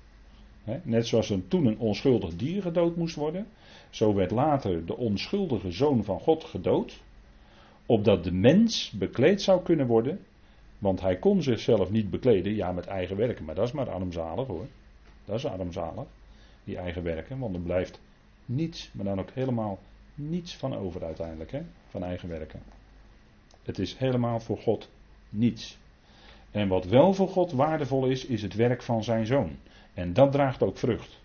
[0.83, 3.46] Net zoals er toen een onschuldig dier gedood moest worden,
[3.90, 7.03] zo werd later de onschuldige zoon van God gedood,
[7.87, 10.20] opdat de mens bekleed zou kunnen worden,
[10.79, 14.46] want hij kon zichzelf niet bekleden, ja met eigen werken, maar dat is maar armzalig
[14.46, 14.66] hoor.
[15.24, 16.07] Dat is armzalig,
[16.64, 18.00] die eigen werken, want er blijft
[18.44, 19.79] niets, maar dan ook helemaal
[20.14, 22.62] niets van over uiteindelijk, hè, van eigen werken.
[23.62, 24.90] Het is helemaal voor God
[25.29, 25.79] niets.
[26.55, 29.57] En wat wel voor God waardevol is, is het werk van zijn zoon.
[29.95, 31.21] En dat draagt ook vrucht.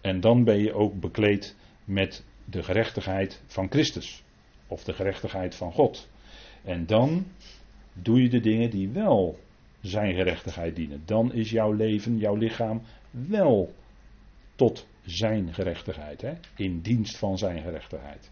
[0.00, 4.22] En dan ben je ook bekleed met de gerechtigheid van Christus.
[4.66, 6.08] Of de gerechtigheid van God.
[6.64, 7.26] En dan
[7.92, 9.38] doe je de dingen die wel
[9.80, 11.02] zijn gerechtigheid dienen.
[11.04, 13.74] Dan is jouw leven, jouw lichaam wel
[14.54, 16.20] tot zijn gerechtigheid.
[16.20, 16.32] Hè?
[16.56, 18.30] In dienst van zijn gerechtigheid.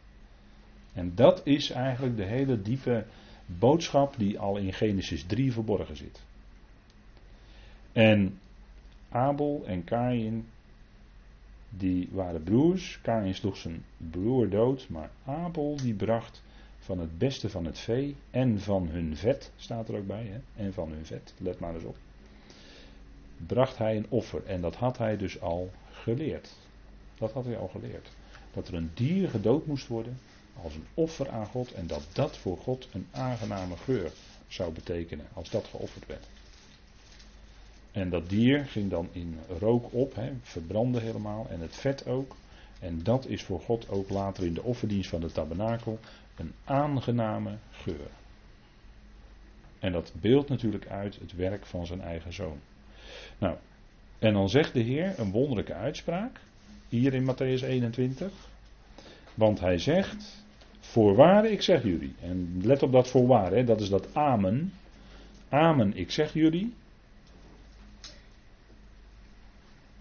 [0.92, 3.04] En dat is eigenlijk de hele diepe
[3.48, 6.22] boodschap die al in Genesis 3 verborgen zit.
[7.92, 8.38] En
[9.08, 10.46] Abel en Kain,
[11.70, 12.98] die waren broers.
[13.02, 16.42] Kain sloeg zijn broer dood, maar Abel die bracht
[16.78, 20.64] van het beste van het vee en van hun vet, staat er ook bij, hè?
[20.64, 21.96] en van hun vet, let maar eens op.
[23.46, 26.56] Bracht hij een offer en dat had hij dus al geleerd.
[27.18, 28.08] Dat had hij al geleerd.
[28.52, 30.18] Dat er een dier gedood moest worden
[30.62, 34.12] als een offer aan God en dat dat voor God een aangename geur
[34.48, 36.26] zou betekenen als dat geofferd werd.
[37.92, 42.36] En dat dier ging dan in rook op, hè, verbrandde helemaal en het vet ook.
[42.80, 45.98] En dat is voor God ook later in de offerdienst van de tabernakel
[46.36, 48.10] een aangename geur.
[49.78, 52.58] En dat beeldt natuurlijk uit het werk van zijn eigen zoon.
[53.38, 53.56] Nou,
[54.18, 56.40] en dan zegt de Heer een wonderlijke uitspraak,
[56.88, 58.32] hier in Matthäus 21.
[59.34, 60.46] Want hij zegt,
[60.88, 62.14] Voorwaar, ik zeg jullie.
[62.20, 64.72] En let op dat voorwaar, dat is dat amen.
[65.48, 66.74] Amen, ik zeg jullie.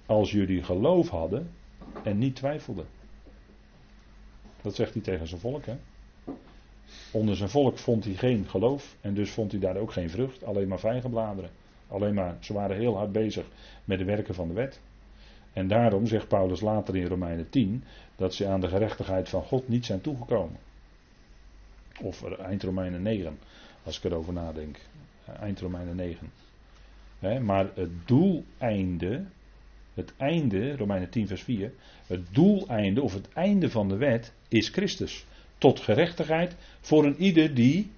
[0.06, 1.50] Als jullie geloof hadden
[2.04, 2.86] en niet twijfelden.
[4.62, 5.66] Dat zegt hij tegen zijn volk.
[5.66, 5.76] Hè.
[7.12, 10.44] Onder zijn volk vond hij geen geloof en dus vond hij daar ook geen vrucht.
[10.44, 11.50] Alleen maar vijgenbladeren.
[11.88, 13.46] Alleen maar, ze waren heel hard bezig
[13.86, 14.80] met de werken van de wet.
[15.54, 17.84] En daarom zegt Paulus later in Romeinen 10
[18.16, 20.67] dat ze aan de gerechtigheid van God niet zijn toegekomen.
[22.02, 23.40] Of eind Romeinen 9,
[23.84, 24.80] als ik erover nadenk.
[25.40, 26.32] Eind Romeinen 9.
[27.44, 29.26] maar het doeleinde,
[29.94, 31.74] het einde, Romeinen 10 vers 4,
[32.08, 35.26] het doeleinde of het einde van de wet is Christus.
[35.58, 37.92] tot gerechtigheid voor een ieder die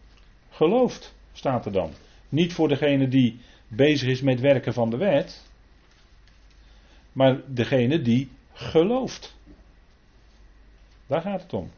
[0.49, 1.91] gelooft, staat er dan.
[2.29, 5.47] Niet voor degene die bezig is met werken van de wet,
[7.11, 9.37] maar degene die gelooft.
[11.07, 11.71] Daar gaat het om.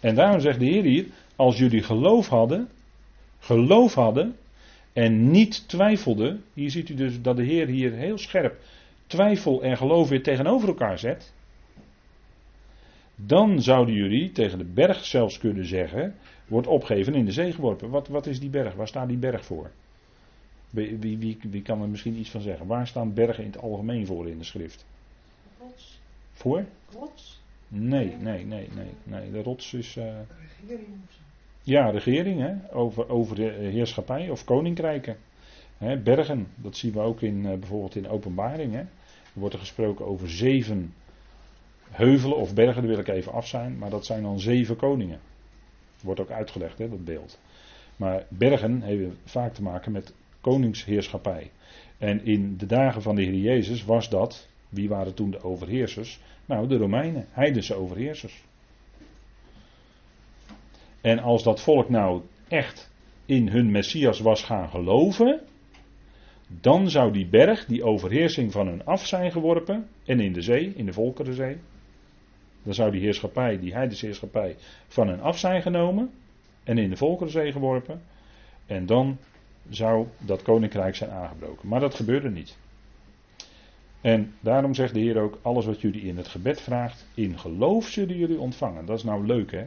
[0.00, 1.06] En daarom zegt de Heer hier,
[1.36, 2.68] als jullie geloof hadden,
[3.38, 4.36] geloof hadden
[4.92, 8.60] en niet twijfelden, hier ziet u dus dat de Heer hier heel scherp
[9.06, 11.32] twijfel en geloof weer tegenover elkaar zet,
[13.14, 16.14] dan zouden jullie tegen de berg zelfs kunnen zeggen,
[16.46, 17.90] wordt opgeven in de zee geworpen.
[17.90, 18.74] Wat, wat is die berg?
[18.74, 19.70] Waar staat die berg voor?
[20.70, 22.66] Wie, wie, kan er misschien iets van zeggen?
[22.66, 24.84] Waar staan bergen in het algemeen voor in de schrift?
[25.60, 26.00] Rots.
[26.32, 26.64] Voor?
[26.92, 27.40] Rots.
[27.68, 28.90] Nee, nee, nee, nee.
[29.02, 29.30] nee.
[29.30, 29.96] De rots is.
[29.96, 30.04] Uh,
[31.62, 32.74] ja, regering, hè?
[32.74, 35.16] Over, over de heerschappij of koninkrijken.
[35.78, 38.72] Hè, bergen, dat zien we ook in, uh, bijvoorbeeld in Openbaring.
[38.72, 38.78] Hè?
[38.78, 38.88] Er
[39.32, 40.94] wordt er gesproken over zeven
[41.90, 45.20] heuvelen of bergen, daar wil ik even af zijn, maar dat zijn dan zeven koningen.
[46.02, 47.40] Wordt ook uitgelegd, hè, dat beeld.
[47.96, 51.50] Maar bergen hebben vaak te maken met koningsheerschappij.
[51.98, 56.20] En in de dagen van de Heer Jezus was dat, wie waren toen de overheersers?
[56.46, 58.44] Nou, de Romeinen, heidense overheersers.
[61.00, 62.90] En als dat volk nou echt
[63.26, 65.40] in hun Messias was gaan geloven,
[66.48, 70.72] dan zou die berg, die overheersing van hun af zijn geworpen en in de zee,
[70.76, 71.56] in de Volkerenzee.
[72.62, 76.10] Dan zou die heerschappij, die heidense heerschappij, van hen af zijn genomen
[76.64, 78.02] en in de Volkerenzee geworpen.
[78.66, 79.18] En dan
[79.68, 81.68] zou dat koninkrijk zijn aangebroken.
[81.68, 82.56] Maar dat gebeurde niet.
[84.00, 87.88] En daarom zegt de Heer ook: alles wat jullie in het gebed vraagt, in geloof
[87.88, 88.86] zullen jullie ontvangen.
[88.86, 89.66] Dat is nou leuk, hè?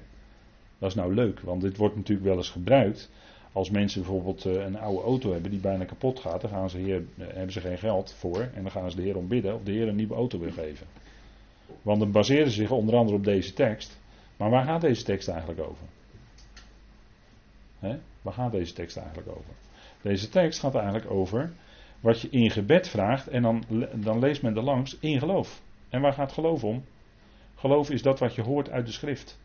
[0.78, 3.10] Dat is nou leuk, want dit wordt natuurlijk wel eens gebruikt.
[3.54, 6.78] Als mensen bijvoorbeeld eh, een oude auto hebben die bijna kapot gaat, dan gaan ze
[6.78, 9.56] heer, eh, hebben ze geen geld voor en dan gaan ze de Heer om bidden
[9.56, 10.88] of de Heer een nieuwe auto wil geven.
[11.82, 14.00] Want dan baseren ze zich onder andere op deze tekst.
[14.38, 15.86] Maar waar gaat deze tekst eigenlijk over?
[17.80, 17.98] He?
[18.22, 19.54] Waar gaat deze tekst eigenlijk over?
[20.02, 21.52] Deze tekst gaat eigenlijk over
[22.01, 23.63] wat je in gebed vraagt en dan,
[23.95, 25.61] dan leest men er langs in geloof.
[25.89, 26.83] En waar gaat geloof om?
[27.55, 29.39] Geloof is dat wat je hoort uit de schrift.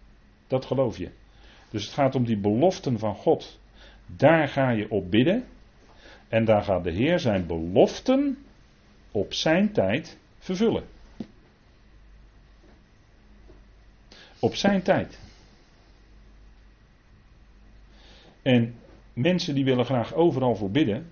[0.47, 1.11] Dat geloof je.
[1.71, 3.61] Dus het gaat om die beloften van God.
[4.07, 5.45] Daar ga je op bidden.
[6.29, 8.39] En daar gaat de Heer zijn beloften
[9.11, 10.85] op zijn tijd vervullen.
[14.39, 15.21] Op zijn tijd.
[18.43, 18.75] En
[19.13, 21.11] mensen die willen graag overal voor bidden.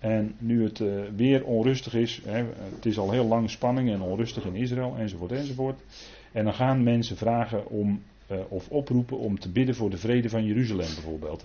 [0.00, 2.20] En nu het uh, weer onrustig is,
[2.74, 5.80] het is al heel lang spanning en onrustig in Israël enzovoort enzovoort.
[6.32, 10.28] En dan gaan mensen vragen om, uh, of oproepen om te bidden voor de vrede
[10.28, 11.44] van Jeruzalem bijvoorbeeld.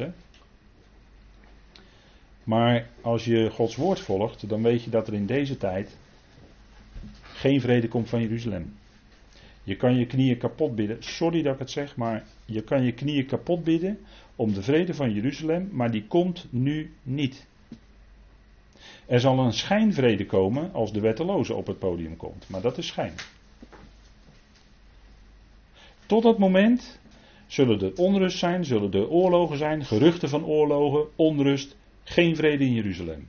[2.44, 5.98] Maar als je Gods woord volgt, dan weet je dat er in deze tijd
[7.22, 8.74] geen vrede komt van Jeruzalem.
[9.63, 11.04] Je kan je knieën kapot bidden.
[11.04, 13.98] Sorry dat ik het zeg, maar je kan je knieën kapot bidden
[14.36, 17.46] om de vrede van Jeruzalem, maar die komt nu niet.
[19.06, 22.88] Er zal een schijnvrede komen als de wetteloze op het podium komt, maar dat is
[22.88, 23.13] schijn.
[26.06, 27.00] Tot dat moment
[27.48, 32.74] zullen er onrust zijn, zullen er oorlogen zijn, geruchten van oorlogen, onrust, geen vrede in
[32.74, 33.28] Jeruzalem.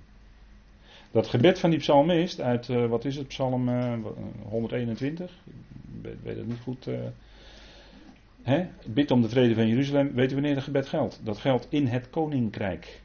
[1.10, 3.94] Dat gebed van die psalmist uit, uh, wat is het, psalm uh,
[4.48, 5.32] 121,
[6.02, 6.86] ik weet het niet goed.
[6.86, 6.98] Uh,
[8.42, 8.66] hè?
[8.86, 11.20] Bid om de vrede van Jeruzalem, weet u wanneer dat gebed geldt?
[11.24, 13.02] Dat geldt in het koninkrijk.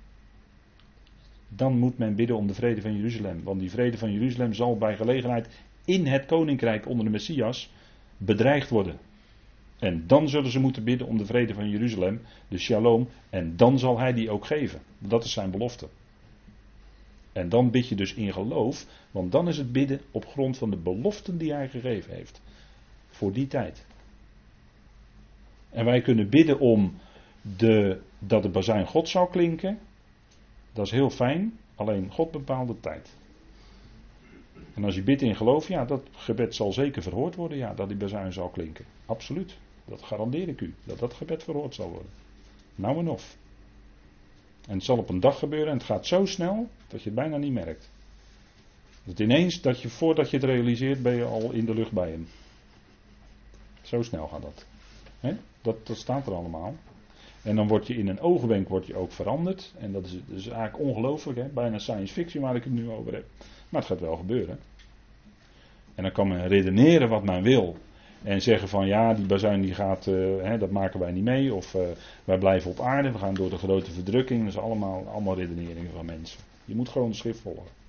[1.56, 4.78] Dan moet men bidden om de vrede van Jeruzalem, want die vrede van Jeruzalem zal
[4.78, 5.50] bij gelegenheid
[5.86, 7.72] in het koninkrijk onder de Messias
[8.18, 8.98] bedreigd worden.
[9.80, 13.80] En dan zullen ze moeten bidden om de vrede van Jeruzalem, de shalom, en dan
[13.80, 14.82] zal hij die ook geven.
[14.98, 15.88] Dat is zijn belofte.
[17.34, 20.70] En dan bid je dus in geloof, want dan is het bidden op grond van
[20.70, 22.42] de beloften die hij gegeven heeft.
[23.10, 23.86] Voor die tijd.
[25.70, 26.96] En wij kunnen bidden om
[27.58, 29.80] de, dat de bazuin God zou klinken.
[30.74, 33.16] Dat is heel fijn, alleen God bepaalt de tijd.
[34.74, 37.88] En als je bidt in geloof, ja, dat gebed zal zeker verhoord worden, ja, dat
[37.88, 38.86] die bazuin zal klinken.
[39.06, 39.58] Absoluut.
[39.86, 42.12] Dat garandeer ik u, dat dat gebed verhoord zal worden.
[42.76, 43.38] Nou en of.
[44.68, 47.20] En het zal op een dag gebeuren en het gaat zo snel dat je het
[47.20, 47.90] bijna niet merkt.
[49.04, 52.12] Dat ineens, dat je, voordat je het realiseert, ben je al in de lucht bij
[52.12, 52.28] hem.
[53.82, 54.66] Zo snel gaat dat.
[55.62, 56.76] Dat, dat staat er allemaal.
[57.44, 59.74] En dan word je in een oogwenk word je ook veranderd.
[59.80, 63.26] En dat is, dat eigenlijk ongelooflijk, bijna science fiction waar ik het nu over heb.
[63.70, 64.60] Maar het gaat wel gebeuren.
[65.96, 67.78] En dan kan men redeneren wat men wil.
[68.24, 71.54] En zeggen van ja, die bazuin die gaat, uh, hè, dat maken wij niet mee.
[71.54, 71.82] Of uh,
[72.26, 74.40] wij blijven op aarde, we gaan door de grote verdrukking.
[74.40, 76.40] Dat is allemaal, allemaal redeneringen van mensen.
[76.66, 77.80] Je moet gewoon de schrift volgen.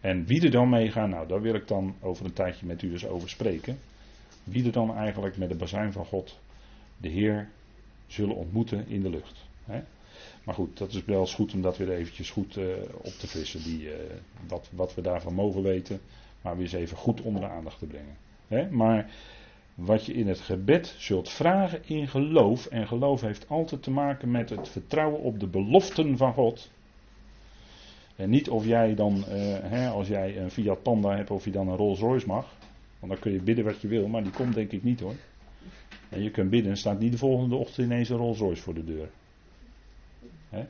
[0.00, 2.82] En wie er dan mee gaat, nou daar wil ik dan over een tijdje met
[2.82, 3.78] u eens over spreken.
[4.44, 6.38] Wie er dan eigenlijk met de bazuin van God
[6.96, 7.48] de Heer
[8.06, 9.44] zullen ontmoeten in de lucht.
[9.64, 9.80] Hè?
[10.44, 13.26] Maar goed, dat is wel eens goed om dat weer eventjes goed uh, op te
[13.26, 13.62] frissen.
[13.62, 13.92] Die, uh,
[14.48, 16.00] wat, wat we daarvan mogen weten,
[16.42, 18.16] maar weer eens even goed onder de aandacht te brengen.
[18.48, 18.70] Hè?
[18.70, 19.10] Maar
[19.74, 24.30] wat je in het gebed zult vragen in geloof, en geloof heeft altijd te maken
[24.30, 26.70] met het vertrouwen op de beloften van God.
[28.16, 29.24] En niet of jij dan, uh,
[29.62, 32.54] hè, als jij een Fiat Panda hebt, of je dan een Rolls Royce mag.
[32.98, 35.14] Want dan kun je bidden wat je wil, maar die komt denk ik niet hoor.
[36.08, 38.84] En je kunt bidden, staat niet de volgende ochtend ineens een Rolls Royce voor de
[38.84, 39.08] deur.
[40.48, 40.64] Hè?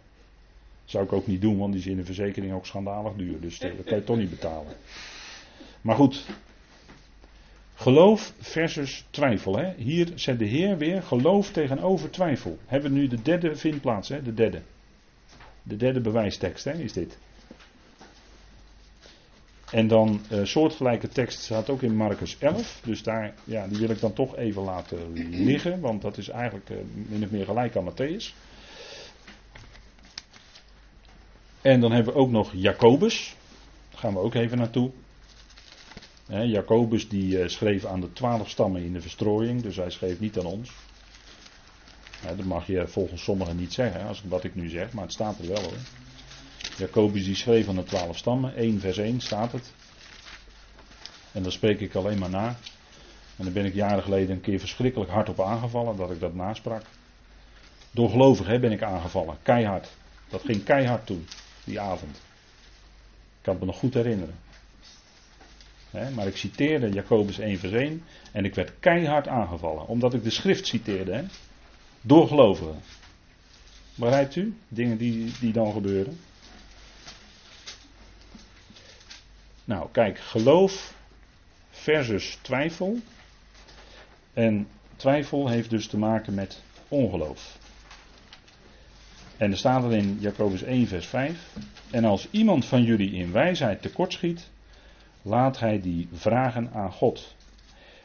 [0.85, 3.41] Zou ik ook niet doen, want die is in de verzekering ook schandalig duur.
[3.41, 4.73] Dus dat kan je toch niet betalen.
[5.81, 6.27] Maar goed.
[7.75, 9.57] Geloof versus twijfel.
[9.57, 9.75] Hè?
[9.77, 12.59] Hier zet de Heer weer geloof tegenover twijfel.
[12.67, 14.23] Hebben we nu de derde vindplaats, hè?
[14.23, 14.63] de derde.
[15.63, 17.19] De derde bewijstekst hè, is dit.
[19.71, 22.81] En dan uh, soortgelijke tekst staat ook in Marcus 11.
[22.85, 25.81] Dus daar, ja, die wil ik dan toch even laten liggen.
[25.81, 28.35] Want dat is eigenlijk uh, min of meer gelijk aan Matthäus.
[31.61, 33.37] En dan hebben we ook nog Jacobus.
[33.91, 34.91] Daar gaan we ook even naartoe.
[36.27, 39.63] He, Jacobus die uh, schreef aan de twaalf stammen in de verstrooiing.
[39.63, 40.71] Dus hij schreef niet aan ons.
[42.23, 44.93] dat mag je volgens sommigen niet zeggen, als, wat ik nu zeg.
[44.93, 46.06] Maar het staat er wel hoor.
[46.77, 49.73] Jacobus die schreef aan de twaalf stammen, 1 vers 1 staat het.
[51.33, 52.57] En dan spreek ik alleen maar na.
[53.37, 56.35] En daar ben ik jaren geleden een keer verschrikkelijk hard op aangevallen, dat ik dat
[56.35, 56.83] nasprak.
[57.91, 59.89] Door gelovigen ben ik aangevallen, keihard.
[60.29, 61.27] Dat ging keihard toen,
[61.65, 62.17] die avond.
[62.17, 64.35] Ik kan me nog goed herinneren.
[65.91, 70.31] maar ik citeerde Jacobus 1 vers 1 en ik werd keihard aangevallen, omdat ik de
[70.31, 71.13] schrift citeerde.
[71.13, 71.25] He,
[72.01, 72.81] door gelovigen.
[73.95, 74.57] Begrijpt u?
[74.69, 76.19] Dingen die, die dan gebeuren.
[79.67, 80.95] Nou, kijk, geloof
[81.71, 82.99] versus twijfel.
[84.33, 87.59] En twijfel heeft dus te maken met ongeloof.
[89.37, 91.53] En er staat er in Jacobus 1, vers 5.
[91.91, 94.51] En als iemand van jullie in wijsheid tekortschiet,
[95.23, 97.35] laat hij die vragen aan God,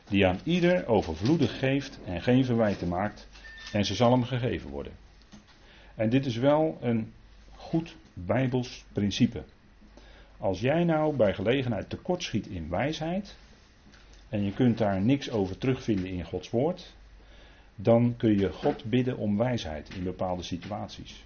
[0.09, 3.27] die aan ieder overvloedig geeft en geen verwijten maakt,
[3.71, 4.93] en ze zal hem gegeven worden.
[5.95, 7.13] En dit is wel een
[7.55, 9.43] goed Bijbels principe.
[10.41, 13.35] Als jij nou bij gelegenheid tekortschiet in wijsheid,
[14.29, 16.93] en je kunt daar niks over terugvinden in Gods woord,
[17.75, 21.23] dan kun je God bidden om wijsheid in bepaalde situaties.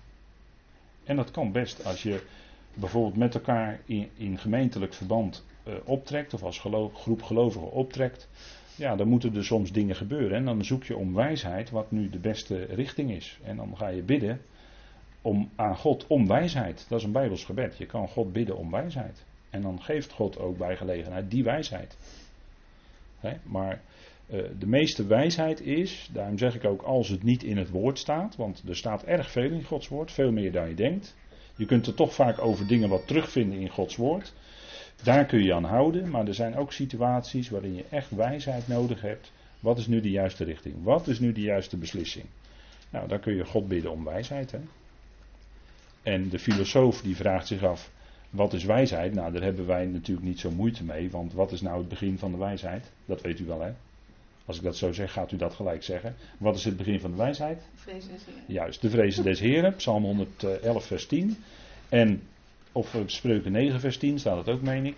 [1.04, 2.24] En dat kan best als je
[2.74, 3.80] bijvoorbeeld met elkaar
[4.16, 8.28] in, gemeentelijk verband uh, optrekt, of als geloof, groep gelovigen optrekt.
[8.76, 10.38] Ja, dan moeten er soms dingen gebeuren.
[10.38, 13.40] En dan zoek je om wijsheid wat nu de beste richting is.
[13.44, 14.42] En dan ga je bidden
[15.26, 16.86] om, aan God om wijsheid.
[16.90, 17.78] Dat is een Bijbels gebed.
[17.78, 19.24] Je kan God bidden om wijsheid.
[19.50, 21.98] En dan geeft God ook bij gelegenheid die wijsheid.
[23.44, 23.82] maar
[24.30, 28.00] uh, de meeste wijsheid is, daarom zeg ik ook als het niet in het woord
[28.00, 31.16] staat, want er staat erg veel in Gods woord, veel meer dan je denkt.
[31.56, 34.34] Je kunt er toch vaak over dingen wat terugvinden in Gods woord.
[35.04, 39.02] Daar kun je aan houden, maar er zijn ook situaties waarin je echt wijsheid nodig
[39.02, 39.32] hebt.
[39.60, 40.76] Wat is nu de juiste richting?
[40.84, 42.26] Wat is nu de juiste beslissing?
[42.90, 44.52] Nou, dan kun je God bidden om wijsheid.
[44.52, 44.60] Hè?
[46.06, 47.92] En de filosoof die vraagt zich af,
[48.30, 49.14] wat is wijsheid?
[49.14, 52.18] Nou, daar hebben wij natuurlijk niet zo moeite mee, want wat is nou het begin
[52.18, 52.92] van de wijsheid?
[53.06, 53.72] Dat weet u wel, hè?
[54.46, 56.16] Als ik dat zo zeg, gaat u dat gelijk zeggen.
[56.38, 57.64] Wat is het begin van de wijsheid?
[57.76, 58.44] Vrezen des Heren.
[58.48, 61.38] Juist, de vrezen des Heren, Psalm 111, vers 10.
[61.90, 62.22] En,
[62.72, 64.98] of Spreuken 9, vers 10 staat het ook, meen ik.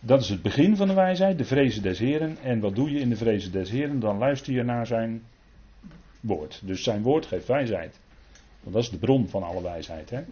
[0.00, 2.36] Dat is het begin van de wijsheid, de vrezen des Heren.
[2.42, 4.00] En wat doe je in de vrezen des Heren?
[4.00, 5.22] Dan luister je naar zijn
[6.20, 6.60] woord.
[6.64, 7.99] Dus zijn woord geeft wijsheid.
[8.62, 10.10] Want dat is de bron van alle wijsheid.
[10.10, 10.22] Hè?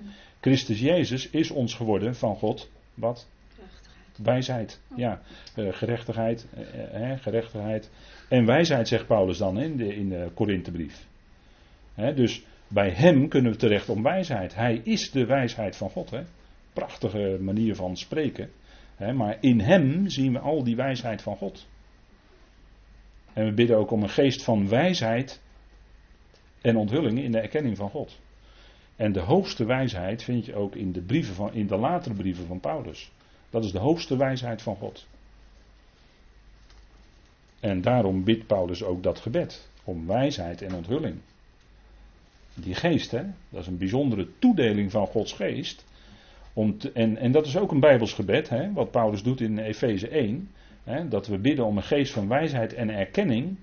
[0.40, 2.70] Christus Jezus is ons geworden van God.
[2.94, 3.28] Wat?
[3.54, 4.16] Gerechtigheid.
[4.16, 4.80] Wijsheid.
[4.96, 5.20] Ja,
[5.56, 7.90] uh, gerechtigheid, uh, uh, gerechtigheid.
[8.28, 11.06] En wijsheid zegt Paulus dan in de, in de Korinthebrief.
[12.14, 14.54] Dus bij hem kunnen we terecht om wijsheid.
[14.54, 16.10] Hij is de wijsheid van God.
[16.10, 16.22] Hè?
[16.72, 18.50] Prachtige manier van spreken.
[18.96, 19.12] Hè?
[19.12, 21.66] Maar in hem zien we al die wijsheid van God.
[23.32, 25.40] En we bidden ook om een geest van wijsheid
[26.60, 28.18] en onthulling in de erkenning van God.
[28.96, 32.46] En de hoogste wijsheid vind je ook in de, brieven van, in de latere brieven
[32.46, 33.10] van Paulus.
[33.50, 35.06] Dat is de hoogste wijsheid van God.
[37.60, 39.68] En daarom bidt Paulus ook dat gebed.
[39.84, 41.16] Om wijsheid en onthulling.
[42.54, 45.84] Die geest, hè, dat is een bijzondere toedeling van Gods geest.
[46.52, 50.08] Om en, en dat is ook een Bijbels gebed, hè, wat Paulus doet in Efeze
[50.08, 50.50] 1.
[50.84, 53.56] Hè, dat we bidden om een geest van wijsheid en erkenning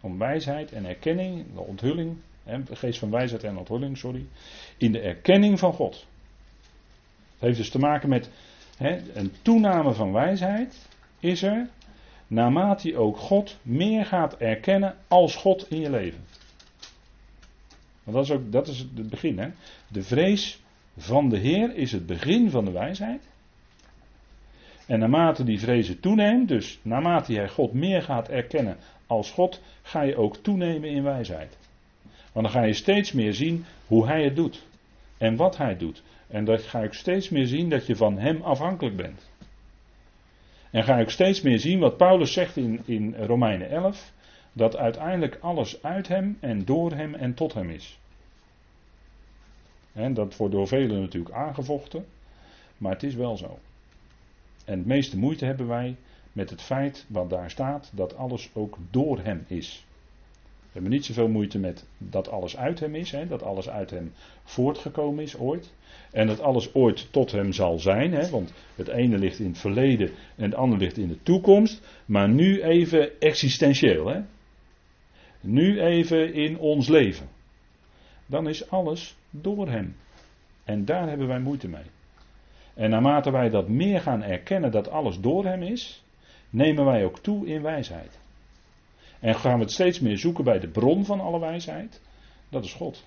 [0.00, 4.26] om wijsheid en erkenning, de onthulling, de geest van wijsheid en onthulling, sorry,
[4.76, 5.94] in de erkenning van God.
[5.94, 8.30] Het heeft dus te maken met
[9.14, 10.88] een toename van wijsheid
[11.20, 11.68] is er,
[12.26, 16.24] naarmate je ook God meer gaat erkennen als God in je leven.
[18.02, 19.38] Want dat is ook dat is het begin.
[19.38, 19.48] Hè?
[19.88, 20.60] De vrees
[20.96, 23.28] van de Heer is het begin van de wijsheid.
[24.86, 28.76] En naarmate die vrezen toeneemt, dus naarmate jij God meer gaat erkennen
[29.10, 31.58] als God, ga je ook toenemen in wijsheid.
[32.32, 34.66] Want dan ga je steeds meer zien hoe Hij het doet.
[35.18, 36.02] En wat Hij doet.
[36.26, 39.30] En dan ga ik steeds meer zien dat je van Hem afhankelijk bent.
[40.70, 44.12] En ga ik steeds meer zien wat Paulus zegt in, in Romeinen 11.
[44.52, 47.98] Dat uiteindelijk alles uit Hem en door Hem en tot Hem is.
[49.92, 52.04] En dat wordt door velen natuurlijk aangevochten.
[52.78, 53.58] Maar het is wel zo.
[54.64, 55.96] En het meeste moeite hebben wij
[56.32, 59.84] met het feit wat daar staat, dat alles ook door hem is.
[60.60, 63.90] We hebben niet zoveel moeite met dat alles uit hem is, hè, dat alles uit
[63.90, 64.12] hem
[64.44, 65.72] voortgekomen is ooit.
[66.10, 69.58] En dat alles ooit tot hem zal zijn, hè, want het ene ligt in het
[69.58, 71.80] verleden en het andere ligt in de toekomst.
[72.06, 74.06] Maar nu even existentieel.
[74.06, 74.20] Hè.
[75.40, 77.28] Nu even in ons leven.
[78.26, 79.96] Dan is alles door hem.
[80.64, 81.84] En daar hebben wij moeite mee.
[82.74, 86.04] En naarmate wij dat meer gaan erkennen dat alles door Hem is,
[86.50, 88.18] nemen wij ook toe in wijsheid.
[89.20, 92.00] En gaan we het steeds meer zoeken bij de bron van alle wijsheid,
[92.48, 93.04] dat is God.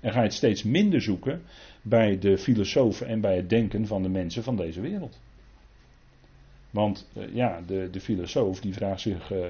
[0.00, 1.42] En ga je het steeds minder zoeken
[1.82, 5.18] bij de filosofen en bij het denken van de mensen van deze wereld.
[6.70, 9.46] Want uh, ja, de, de filosoof die vraagt, zich, uh,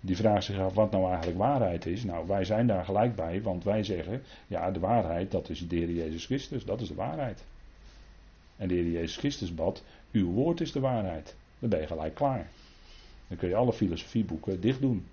[0.00, 2.04] die vraagt zich af wat nou eigenlijk waarheid is.
[2.04, 5.76] Nou, wij zijn daar gelijk bij, want wij zeggen, ja, de waarheid dat is de
[5.76, 7.44] Heer Jezus Christus, dat is de waarheid.
[8.56, 11.36] En de Heer Jezus Christus bad, uw woord is de waarheid.
[11.58, 12.50] Dan ben je gelijk klaar.
[13.28, 15.06] Dan kun je alle filosofieboeken dicht doen.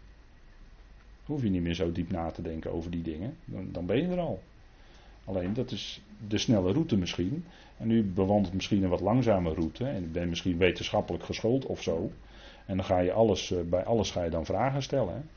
[1.26, 3.38] Dan hoef je niet meer zo diep na te denken over die dingen.
[3.46, 4.42] Dan, dan ben je er al.
[5.26, 7.46] Alleen dat is de snelle route misschien.
[7.78, 9.86] En u bewandelt misschien een wat langzame route.
[9.86, 12.12] En u bent misschien wetenschappelijk geschoold of zo.
[12.66, 15.30] En dan ga je alles, eh, bij alles ga je dan vragen stellen.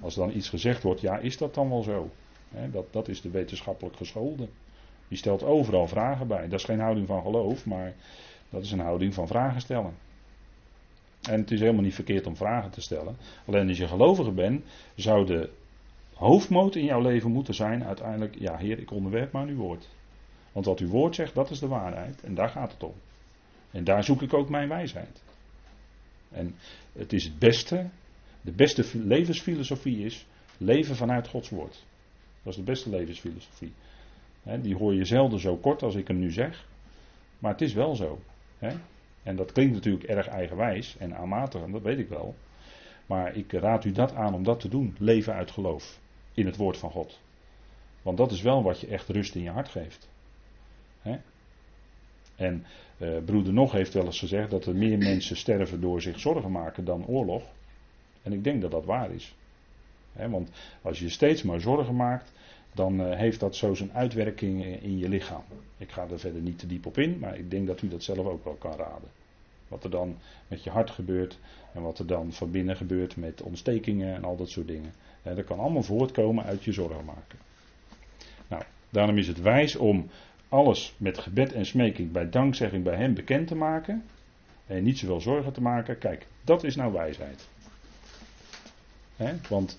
[0.00, 2.10] Als dan iets gezegd wordt, ja, is dat dan wel zo?
[2.70, 4.48] Dat, dat is de wetenschappelijk geschoolde.
[5.08, 6.48] Die stelt overal vragen bij.
[6.48, 7.94] Dat is geen houding van geloof, maar
[8.50, 9.94] dat is een houding van vragen stellen.
[11.28, 13.16] En het is helemaal niet verkeerd om vragen te stellen.
[13.46, 14.64] Alleen als je gelovige bent,
[14.94, 15.50] zou de
[16.14, 19.88] hoofdmoot in jouw leven moeten zijn uiteindelijk, ja Heer, ik onderwerp maar uw woord.
[20.52, 22.22] Want wat uw woord zegt, dat is de waarheid.
[22.22, 22.94] En daar gaat het om.
[23.70, 25.22] En daar zoek ik ook mijn wijsheid.
[26.30, 26.54] En
[26.92, 27.88] het is het beste,
[28.40, 31.84] de beste levensfilosofie is leven vanuit Gods woord.
[32.42, 33.72] Dat is de beste levensfilosofie
[34.60, 36.66] die hoor je zelden zo kort als ik hem nu zeg.
[37.38, 38.18] Maar het is wel zo.
[39.22, 42.34] En dat klinkt natuurlijk erg eigenwijs en aanmatigend, dat weet ik wel.
[43.06, 44.96] Maar ik raad u dat aan om dat te doen.
[44.98, 46.00] Leven uit geloof.
[46.34, 47.20] In het woord van God.
[48.02, 50.08] Want dat is wel wat je echt rust in je hart geeft.
[52.36, 52.64] En
[52.98, 56.50] eh, broeder Nog heeft wel eens gezegd dat er meer mensen sterven door zich zorgen
[56.50, 57.42] maken dan oorlog.
[58.22, 59.34] En ik denk dat dat waar is.
[60.12, 60.50] want
[60.82, 62.32] als je steeds maar zorgen maakt,
[62.72, 65.44] dan uh, heeft dat zo zijn uitwerking in je lichaam.
[65.78, 68.02] Ik ga er verder niet te diep op in, maar ik denk dat u dat
[68.02, 69.08] zelf ook wel kan raden.
[69.68, 70.16] Wat er dan
[70.48, 71.38] met je hart gebeurt
[71.74, 74.92] en wat er dan van binnen gebeurt met ontstekingen en al dat soort dingen.
[75.22, 77.38] Dat kan allemaal voortkomen uit je zorgen maken.
[78.48, 80.10] Nou, daarom is het wijs om
[80.48, 84.04] alles met gebed en smeking bij dankzegging bij hem bekend te maken.
[84.66, 85.98] En niet zoveel zorgen te maken.
[85.98, 87.48] Kijk, dat is nou wijsheid.
[89.16, 89.78] He, want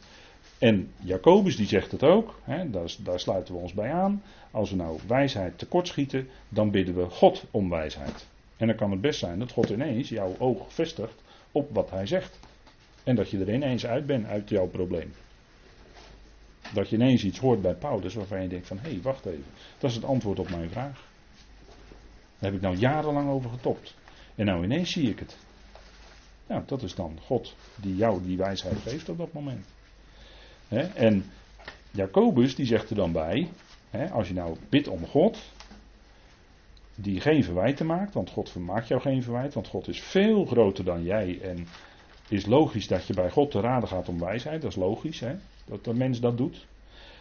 [0.64, 4.24] en Jacobus die zegt het ook, hè, daar, daar, sluiten we ons bij aan.
[4.52, 8.28] Als we nou wijsheid tekortschieten, dan bidden we God om wijsheid.
[8.58, 12.06] En dan kan het best zijn dat God ineens jouw oog vestigt op wat hij
[12.06, 12.40] zegt.
[13.04, 15.14] En dat je er ineens uit bent uit jouw probleem.
[16.74, 19.46] Dat je ineens iets hoort bij Paulus waarvan je denkt van hé, hey, wacht even.
[19.78, 21.08] Dat is het antwoord op mijn vraag.
[22.40, 23.96] Daar heb ik nou jarenlang over getopt.
[24.36, 25.38] En nou ineens zie ik het.
[26.48, 29.66] Nou, dat is dan God die jou die wijsheid geeft op dat moment.
[30.80, 31.26] En
[31.92, 33.50] Jacobus die zegt er dan bij,
[34.12, 35.38] als je nou bidt om God,
[36.96, 40.86] die geen verwijten maakt, want God vermaakt jou geen verwijt, want God is veel groter
[40.86, 41.68] dan jij en
[42.30, 45.36] is logisch dat je bij God te raden gaat om wijsheid, dat is logisch, hè,
[45.66, 46.66] dat de mens dat doet.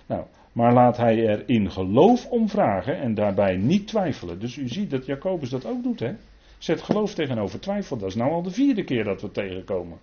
[0.06, 4.40] Nou, maar laat hij er in geloof om vragen en daarbij niet twijfelen.
[4.40, 6.14] Dus u ziet dat Jacobus dat ook doet, hè.
[6.58, 9.98] Zet geloof tegenover twijfel, dat is nou al de vierde keer dat we tegenkomen.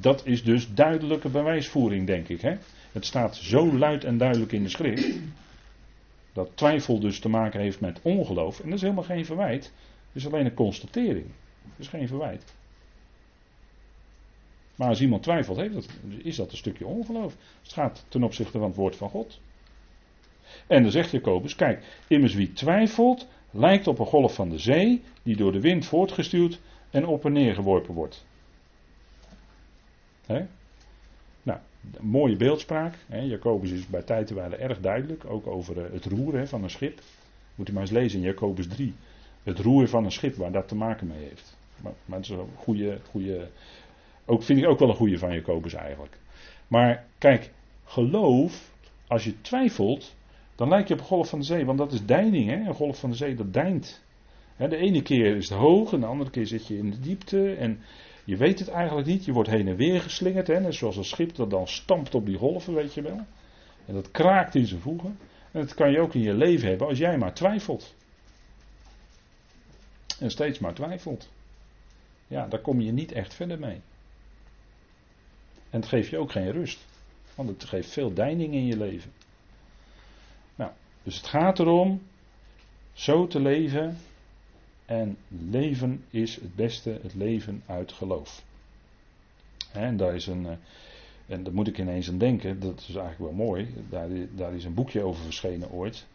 [0.00, 2.40] Dat is dus duidelijke bewijsvoering, denk ik.
[2.40, 2.56] Hè?
[2.92, 5.18] Het staat zo luid en duidelijk in de schrift.
[6.32, 8.58] Dat twijfel dus te maken heeft met ongeloof.
[8.60, 9.64] En dat is helemaal geen verwijt.
[10.06, 11.26] Het is alleen een constatering.
[11.62, 12.54] Het is geen verwijt.
[14.76, 15.86] Maar als iemand twijfelt, dat,
[16.18, 17.36] is dat een stukje ongeloof.
[17.62, 19.40] Het gaat ten opzichte van het woord van God.
[20.66, 25.02] En dan zegt Jacobus: Kijk, immers wie twijfelt, lijkt op een golf van de zee,
[25.22, 28.26] die door de wind voortgestuurd en op en neer geworpen wordt.
[31.42, 31.58] Nou,
[32.00, 32.94] mooie beeldspraak.
[33.06, 33.20] Hè?
[33.20, 36.70] Jacobus is bij tijd wel erg duidelijk, ook over eh, het roer hè, van een
[36.70, 37.00] schip.
[37.54, 38.94] Moet u maar eens lezen in Jacobus 3.
[39.42, 41.56] Het roer van een schip, waar dat te maken mee heeft.
[41.82, 43.48] Maar, maar het is een goede, goede,
[44.24, 46.18] ook vind ik ook wel een goede van Jacobus eigenlijk.
[46.68, 47.50] Maar kijk,
[47.84, 48.72] geloof,
[49.06, 50.14] als je twijfelt,
[50.54, 52.56] dan lijkt je op een golf van de zee, want dat is deining, hè?
[52.56, 54.02] een golf van de zee dat deint.
[54.56, 57.54] De ene keer is het hoog en de andere keer zit je in de diepte
[57.54, 57.80] en
[58.24, 60.60] je weet het eigenlijk niet, je wordt heen en weer geslingerd, hè?
[60.60, 63.26] net zoals een schip dat dan stampt op die golven, weet je wel.
[63.86, 65.18] En dat kraakt in zijn voegen.
[65.50, 67.94] En dat kan je ook in je leven hebben als jij maar twijfelt.
[70.18, 71.28] En steeds maar twijfelt.
[72.26, 73.80] Ja, daar kom je niet echt verder mee.
[75.70, 76.78] En het geeft je ook geen rust.
[77.34, 79.12] Want het geeft veel deining in je leven.
[80.54, 80.70] Nou,
[81.02, 82.02] dus het gaat erom
[82.92, 83.98] zo te leven.
[84.90, 88.44] En leven is het beste, het leven uit geloof.
[89.72, 90.46] En daar is een.
[90.46, 90.52] Eh,
[91.26, 93.74] en daar moet ik ineens aan denken, dat is eigenlijk wel mooi.
[93.88, 96.06] Daar, daar is een boekje over verschenen ooit.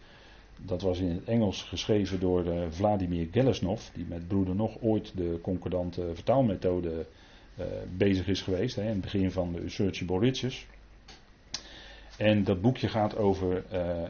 [0.58, 5.12] Dat was in het Engels geschreven door uh, Vladimir Gelesnov, die met broeder nog ooit
[5.16, 7.06] de concordante vertaalmethode
[7.60, 7.66] uh,
[7.98, 10.68] bezig is geweest, hè, in het begin van de Searchable Riches.
[12.18, 14.04] En dat boekje gaat over uh,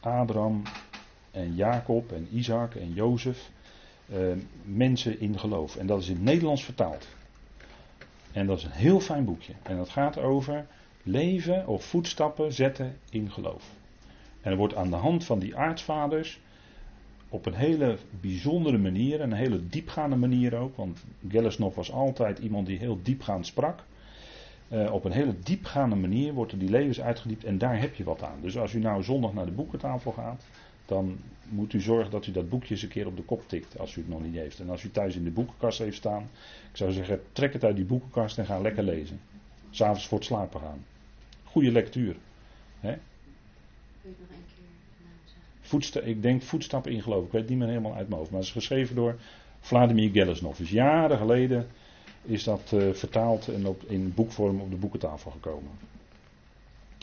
[0.00, 0.62] Abraham
[1.30, 3.50] en Jacob en Isaac en Jozef,
[4.64, 5.76] mensen in geloof.
[5.76, 7.08] En dat is in het Nederlands vertaald.
[8.32, 9.52] En dat is een heel fijn boekje.
[9.62, 10.66] En dat gaat over
[11.02, 13.70] leven of voetstappen zetten in geloof.
[14.40, 16.40] En er wordt aan de hand van die aartsvaders
[17.28, 22.66] op een hele bijzondere manier, een hele diepgaande manier ook, want Gellersnov was altijd iemand
[22.66, 23.84] die heel diepgaand sprak.
[24.72, 28.04] Uh, op een hele diepgaande manier wordt er die levens uitgediept en daar heb je
[28.04, 28.40] wat aan.
[28.40, 30.44] Dus als u nou zondag naar de boekentafel gaat,
[30.88, 31.18] dan
[31.48, 33.96] moet u zorgen dat u dat boekje eens een keer op de kop tikt als
[33.96, 34.60] u het nog niet heeft.
[34.60, 36.22] En als u thuis in de boekenkast heeft staan,
[36.70, 39.20] ik zou zeggen, trek het uit die boekenkast en ga lekker lezen.
[39.70, 40.84] S'avonds voor het slapen gaan.
[41.44, 42.16] Goede lectuur.
[42.80, 42.96] Hè?
[45.60, 47.24] Voetsta ik denk voetstappen in geloof.
[47.24, 48.30] Ik weet het niet meer helemaal uit mijn hoofd.
[48.30, 49.16] Maar het is geschreven door
[49.60, 50.58] Vladimir Gelesnov.
[50.58, 51.66] Dus jaren geleden
[52.22, 55.70] is dat uh, vertaald en op, in boekvorm op de boekentafel gekomen.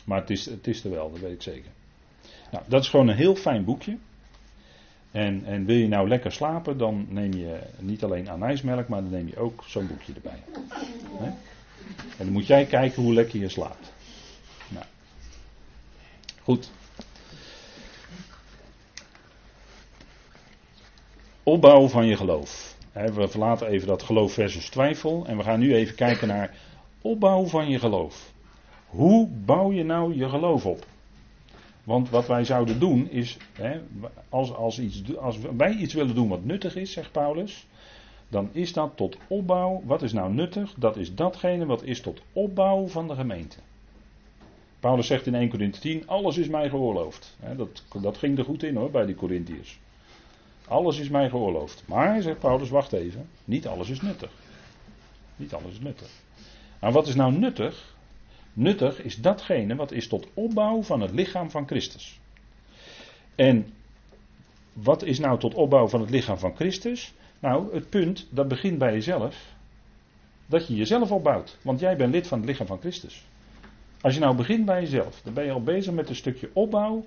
[0.05, 1.71] Maar het is, het is er wel, dat weet ik zeker.
[2.51, 3.97] Nou, dat is gewoon een heel fijn boekje.
[5.11, 9.11] En, en wil je nou lekker slapen, dan neem je niet alleen anijsmelk, maar dan
[9.11, 10.43] neem je ook zo'n boekje erbij.
[12.17, 13.93] En dan moet jij kijken hoe lekker je slaapt.
[14.67, 14.85] Nou.
[16.43, 16.71] Goed.
[21.43, 22.75] Opbouw van je geloof.
[22.91, 25.25] We verlaten even dat geloof versus twijfel.
[25.27, 26.55] En we gaan nu even kijken naar
[27.01, 28.31] opbouw van je geloof.
[28.85, 30.85] Hoe bouw je nou je geloof op?
[31.85, 33.81] Want wat wij zouden doen is, hè,
[34.29, 37.67] als, als, iets, als wij iets willen doen wat nuttig is, zegt Paulus,
[38.27, 39.81] dan is dat tot opbouw.
[39.85, 40.73] Wat is nou nuttig?
[40.77, 43.57] Dat is datgene wat is tot opbouw van de gemeente.
[44.79, 47.37] Paulus zegt in 1 Corinthië 10, alles is mij geoorloofd.
[47.57, 49.79] dat, dat ging er goed in hoor, bij die Corinthiërs.
[50.67, 51.83] Alles is mij geoorloofd.
[51.87, 54.31] Maar, zegt Paulus, wacht even, niet alles is nuttig.
[55.35, 56.09] Niet alles is nuttig.
[56.79, 57.94] Maar wat is nou nuttig?
[58.57, 62.19] Nuttig is datgene wat is tot opbouw van het lichaam van Christus.
[63.35, 63.73] En
[64.73, 67.13] wat is nou tot opbouw van het lichaam van Christus?
[67.39, 69.53] Nou, het punt, dat begint bij jezelf.
[70.45, 71.57] Dat je jezelf opbouwt.
[71.61, 73.25] Want jij bent lid van het lichaam van Christus.
[74.01, 77.05] Als je nou begint bij jezelf, dan ben je al bezig met een stukje opbouw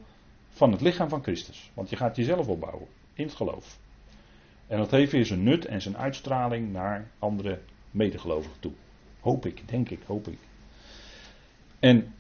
[0.50, 1.70] van het lichaam van Christus.
[1.74, 3.78] Want je gaat jezelf opbouwen in het geloof.
[4.66, 7.58] En dat heeft weer zijn nut en zijn uitstraling naar andere
[7.90, 8.72] medegelovigen toe.
[9.20, 10.38] Hoop ik, denk ik, hoop ik.
[11.78, 12.14] En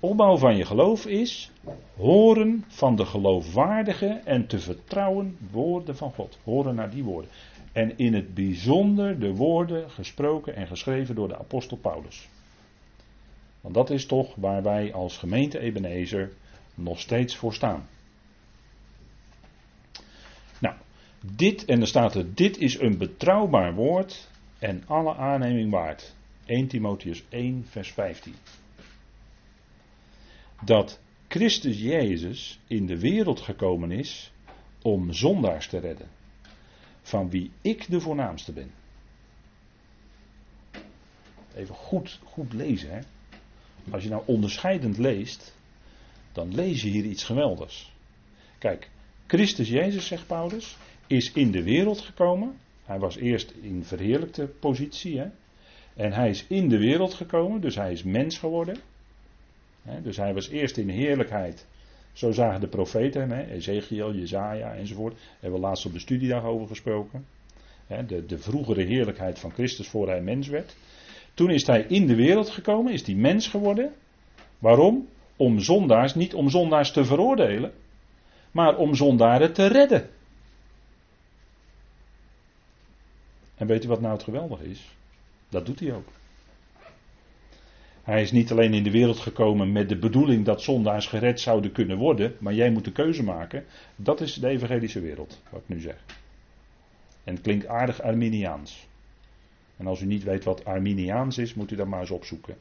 [0.00, 1.50] opbouw van je geloof is
[1.96, 6.38] horen van de geloofwaardige en te vertrouwen woorden van God.
[6.44, 7.30] Horen naar die woorden.
[7.72, 12.28] En in het bijzonder de woorden gesproken en geschreven door de apostel Paulus.
[13.60, 16.32] Want dat is toch waar wij als gemeente Ebenezer
[16.74, 17.88] nog steeds voor staan.
[20.60, 20.74] Nou,
[21.20, 26.14] dit, en er staat er, dit is een betrouwbaar woord en alle aanneming waard.
[26.46, 28.34] 1 Timotheus 1, vers 15.
[30.64, 34.32] Dat Christus Jezus in de wereld gekomen is
[34.82, 36.08] om zondaars te redden,
[37.02, 38.70] van wie ik de voornaamste ben.
[41.54, 42.90] Even goed, goed lezen.
[42.90, 43.00] Hè?
[43.90, 45.54] Als je nou onderscheidend leest,
[46.32, 47.92] dan lees je hier iets geweldigs.
[48.58, 48.90] Kijk,
[49.26, 50.76] Christus Jezus, zegt Paulus,
[51.06, 52.58] is in de wereld gekomen.
[52.84, 55.18] Hij was eerst in verheerlijkte positie.
[55.18, 55.28] Hè?
[55.96, 58.76] En hij is in de wereld gekomen, dus hij is mens geworden.
[60.02, 61.66] Dus hij was eerst in heerlijkheid.
[62.12, 65.14] Zo zagen de profeten Ezekiel, Jezaja enzovoort.
[65.14, 67.26] Daar hebben we laatst op de studiedag over gesproken.
[68.06, 70.76] De, de vroegere heerlijkheid van Christus voor hij mens werd.
[71.34, 73.92] Toen is hij in de wereld gekomen, is hij mens geworden.
[74.58, 75.08] Waarom?
[75.36, 77.72] Om zondaars, niet om zondaars te veroordelen,
[78.50, 80.08] maar om zondaren te redden.
[83.54, 84.96] En weet u wat nou het geweldige is?
[85.56, 86.08] Dat doet hij ook.
[88.02, 91.72] Hij is niet alleen in de wereld gekomen met de bedoeling dat zondaars gered zouden
[91.72, 93.64] kunnen worden, maar jij moet de keuze maken.
[93.96, 96.04] Dat is de evangelische wereld, wat ik nu zeg.
[97.24, 98.86] En het klinkt aardig Arminiaans.
[99.76, 102.56] En als u niet weet wat Arminiaans is, moet u dat maar eens opzoeken.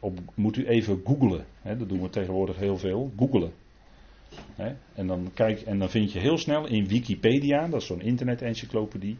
[0.00, 1.44] Op, moet u even googlen.
[1.62, 3.12] dat doen we tegenwoordig heel veel.
[3.16, 3.52] Googelen.
[4.94, 9.16] en, dan kijk, en dan vind je heel snel in Wikipedia, dat is zo'n internet-encyclopedie,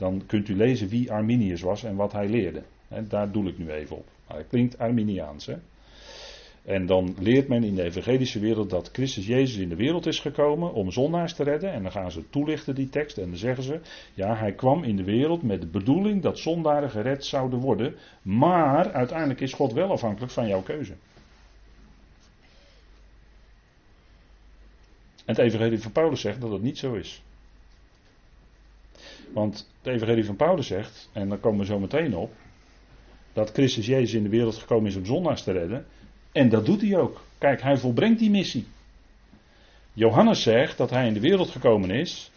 [0.00, 2.62] dan kunt u lezen wie Arminius was en wat hij leerde.
[3.08, 4.06] daar doe ik nu even op.
[4.28, 5.46] Maar dat klinkt Arminiaans.
[5.46, 5.54] Hè?
[6.64, 10.18] En dan leert men in de evangelische wereld dat Christus Jezus in de wereld is
[10.18, 11.72] gekomen om zondaars te redden.
[11.72, 13.80] En dan gaan ze toelichten die tekst en dan zeggen ze,
[14.14, 17.94] ja hij kwam in de wereld met de bedoeling dat zondaren gered zouden worden.
[18.22, 20.92] Maar uiteindelijk is God wel afhankelijk van jouw keuze.
[25.24, 27.22] En het evangelie van Paulus zegt dat het niet zo is.
[29.32, 32.32] Want het evangelie van Paulus zegt, en daar komen we zo meteen op,
[33.32, 35.86] dat Christus Jezus in de wereld gekomen is om zondaars te redden.
[36.32, 37.20] En dat doet hij ook.
[37.38, 38.66] Kijk, hij volbrengt die missie.
[39.92, 42.30] Johannes zegt dat hij in de wereld gekomen is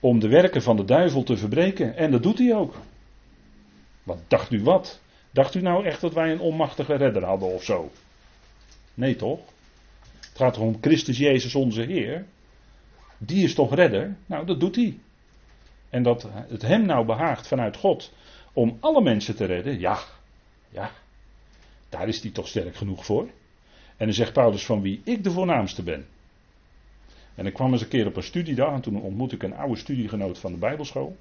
[0.00, 1.96] om de werken van de duivel te verbreken.
[1.96, 2.74] En dat doet hij ook.
[4.02, 5.00] Wat dacht u wat?
[5.30, 7.90] Dacht u nou echt dat wij een onmachtige redder hadden of zo?
[8.94, 9.40] Nee toch?
[10.20, 12.24] Het gaat om Christus Jezus onze Heer.
[13.18, 14.16] Die is toch redder?
[14.26, 14.98] Nou, dat doet hij.
[15.92, 18.12] En dat het hem nou behaagt vanuit God
[18.52, 19.98] om alle mensen te redden, ja,
[20.68, 20.90] ja,
[21.88, 23.28] daar is hij toch sterk genoeg voor.
[23.96, 26.06] En dan zegt Paulus van wie ik de voornaamste ben.
[27.34, 29.76] En ik kwam eens een keer op een studiedag en toen ontmoette ik een oude
[29.76, 31.16] studiegenoot van de Bijbelschool.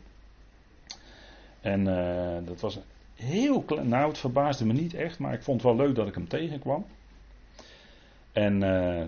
[1.61, 2.79] En uh, dat was
[3.15, 6.07] heel klein, nou het verbaasde me niet echt, maar ik vond het wel leuk dat
[6.07, 6.85] ik hem tegenkwam.
[8.31, 9.03] En uh,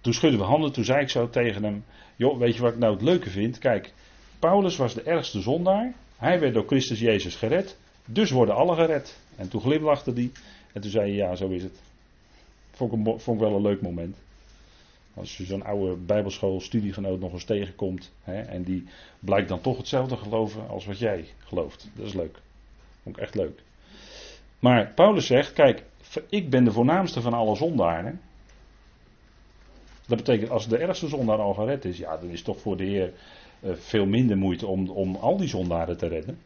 [0.00, 1.84] toen schudden we handen, toen zei ik zo tegen hem,
[2.16, 3.58] joh weet je wat ik nou het leuke vind?
[3.58, 3.92] Kijk,
[4.38, 9.18] Paulus was de ergste zondaar, hij werd door Christus Jezus gered, dus worden alle gered.
[9.36, 10.30] En toen glimlachte hij
[10.72, 11.80] en toen zei hij, ja, zo is het.
[12.70, 14.16] Vond ik, vond ik wel een leuk moment.
[15.14, 18.12] Als je zo'n oude bijbelschool studiegenoot nog eens tegenkomt.
[18.22, 18.86] Hè, en die
[19.20, 21.90] blijkt dan toch hetzelfde geloven als wat jij gelooft.
[21.94, 22.38] Dat is leuk.
[23.02, 23.62] Vond ik echt leuk.
[24.58, 25.82] Maar Paulus zegt, kijk,
[26.28, 28.20] ik ben de voornaamste van alle zondaren.
[30.06, 32.84] Dat betekent, als de ergste zondaar al gered is, ja, dan is toch voor de
[32.84, 33.12] Heer
[33.62, 36.38] veel minder moeite om, om al die zondaren te redden.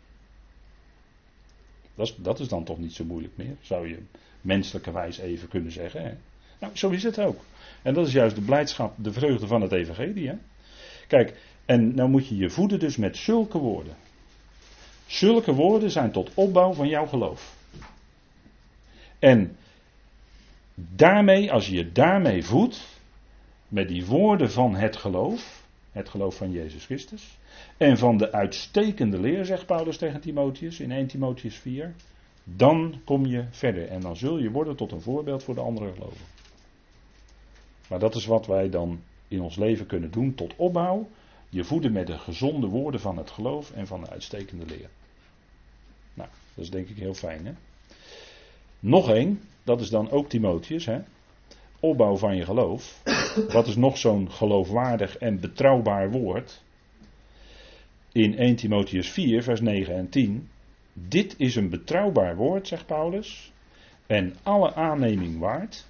[1.95, 3.99] Dat is, dat is dan toch niet zo moeilijk meer, zou je
[4.41, 6.03] menselijkerwijs even kunnen zeggen.
[6.03, 6.13] Hè?
[6.59, 7.41] Nou, zo is het ook.
[7.83, 10.29] En dat is juist de blijdschap, de vreugde van het evangelie.
[10.29, 10.35] Hè?
[11.07, 13.95] Kijk, en nou moet je je voeden dus met zulke woorden.
[15.07, 17.57] Zulke woorden zijn tot opbouw van jouw geloof.
[19.19, 19.57] En
[20.75, 22.87] daarmee, als je je daarmee voedt,
[23.69, 27.39] met die woorden van het geloof, het geloof van Jezus Christus,
[27.77, 31.95] en van de uitstekende leer, zegt Paulus tegen Timotheus in 1 Timotheus 4,
[32.45, 35.93] dan kom je verder en dan zul je worden tot een voorbeeld voor de andere
[35.93, 36.27] gelovigen.
[37.89, 41.09] Maar dat is wat wij dan in ons leven kunnen doen tot opbouw.
[41.49, 44.91] Je voeden met de gezonde woorden van het geloof en van de uitstekende leer.
[46.15, 47.47] Nou, dat is denk ik heel fijn.
[47.47, 47.53] Hè?
[48.81, 50.87] Nog één, dat is dan ook Timotheus.
[50.87, 51.01] Hè?
[51.81, 53.01] Opbouw van je geloof.
[53.53, 56.63] Wat is nog zo'n geloofwaardig en betrouwbaar woord?
[58.13, 60.49] In 1 Timotheus 4, vers 9 en 10.
[60.93, 63.53] Dit is een betrouwbaar woord, zegt Paulus,
[64.07, 65.87] en alle aanneming waard.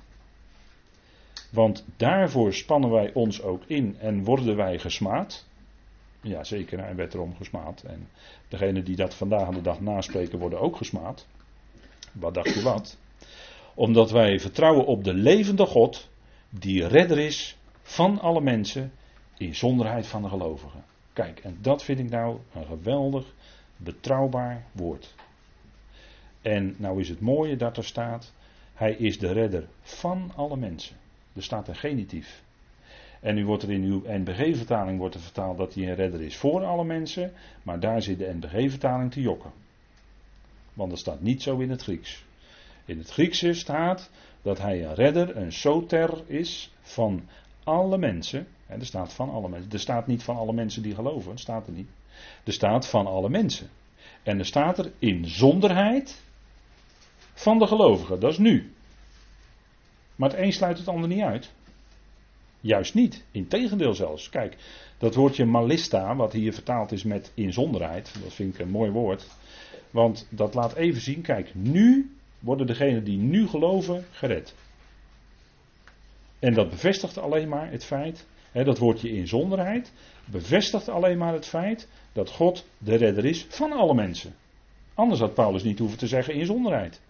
[1.51, 5.47] Want daarvoor spannen wij ons ook in en worden wij gesmaad.
[6.23, 7.83] Ja, zeker, hij werd erom gesmaad.
[7.83, 8.09] En
[8.49, 11.27] degenen die dat vandaag aan de dag naspreken worden ook gesmaad.
[12.13, 12.99] Wat dacht je wat?
[13.75, 16.10] Omdat wij vertrouwen op de levende God,
[16.51, 18.93] die redder is van alle mensen,
[19.37, 20.85] in zonderheid van de gelovigen.
[21.13, 23.35] Kijk, en dat vind ik nou een geweldig,
[23.77, 25.15] betrouwbaar woord.
[26.43, 28.33] En nou is het mooie dat er staat,
[28.75, 30.97] hij is de redder van alle mensen.
[31.33, 32.43] Er staat een genitief.
[33.21, 36.37] En nu wordt er in uw NBG-vertaling wordt er vertaald dat hij een redder is
[36.37, 37.33] voor alle mensen,
[37.63, 39.53] maar daar zit de NBG-vertaling te jokken.
[40.73, 42.25] Want dat staat niet zo in het Grieks.
[42.85, 44.11] In het Griekse staat
[44.43, 47.29] dat hij een redder, een soter is van
[47.65, 48.47] alle mensen.
[48.67, 49.73] er staat van alle mensen.
[49.73, 51.31] Er staat niet van alle mensen die geloven.
[51.31, 51.89] Dat staat er niet.
[52.45, 53.69] Er staat van alle mensen.
[54.23, 56.23] En er staat er in zonderheid
[57.35, 58.21] van de gelovigen.
[58.21, 58.73] Dat is nu.
[60.17, 61.53] Maar het een sluit het ander niet uit.
[62.61, 63.25] Juist niet.
[63.31, 64.29] Integendeel zelfs.
[64.29, 64.57] Kijk,
[64.99, 69.27] dat woordje malista, wat hier vertaald is met inzonderheid, dat vind ik een mooi woord.
[69.91, 74.55] Want dat laat even zien, kijk, nu worden degenen die nu geloven gered.
[76.39, 79.93] En dat bevestigt alleen maar het feit, hè, dat woordje inzonderheid,
[80.25, 84.35] bevestigt alleen maar het feit dat God de redder is van alle mensen.
[84.95, 87.01] Anders had Paulus niet hoeven te zeggen inzonderheid.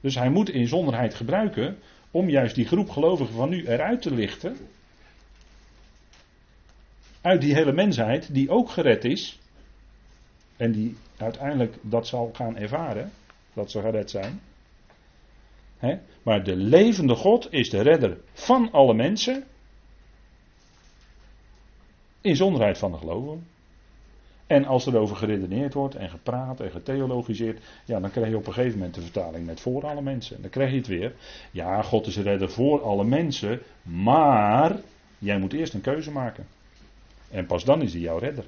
[0.00, 1.78] Dus hij moet inzonderheid gebruiken
[2.10, 4.56] om juist die groep gelovigen van nu eruit te lichten.
[7.20, 9.38] Uit die hele mensheid die ook gered is.
[10.56, 13.10] En die uiteindelijk dat zal gaan ervaren.
[13.56, 14.40] Dat ze gered zijn.
[16.22, 19.44] Maar de levende God is de redder van alle mensen.
[22.20, 23.46] Inzonderheid van de gelovigen.
[24.46, 28.46] En als er over geredeneerd wordt en gepraat en getheologiseerd, ja, dan krijg je op
[28.46, 30.42] een gegeven moment de vertaling met voor alle mensen.
[30.42, 31.14] Dan krijg je het weer.
[31.50, 34.80] Ja, God is redder voor alle mensen, maar
[35.18, 36.46] jij moet eerst een keuze maken.
[37.30, 38.44] En pas dan is hij jouw redder.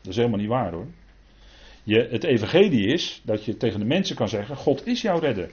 [0.00, 0.86] Dat is helemaal niet waar hoor.
[1.90, 5.50] Je, het evangelie is dat je tegen de mensen kan zeggen, God is jouw redder.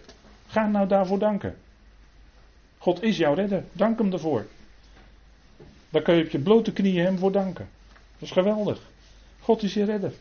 [0.47, 1.55] Ga nou daarvoor danken.
[2.77, 4.47] God is jouw redder, dank hem ervoor.
[5.89, 7.69] Daar kun je op je blote knieën hem voor danken.
[8.13, 8.81] Dat is geweldig.
[9.39, 10.13] God is je redder.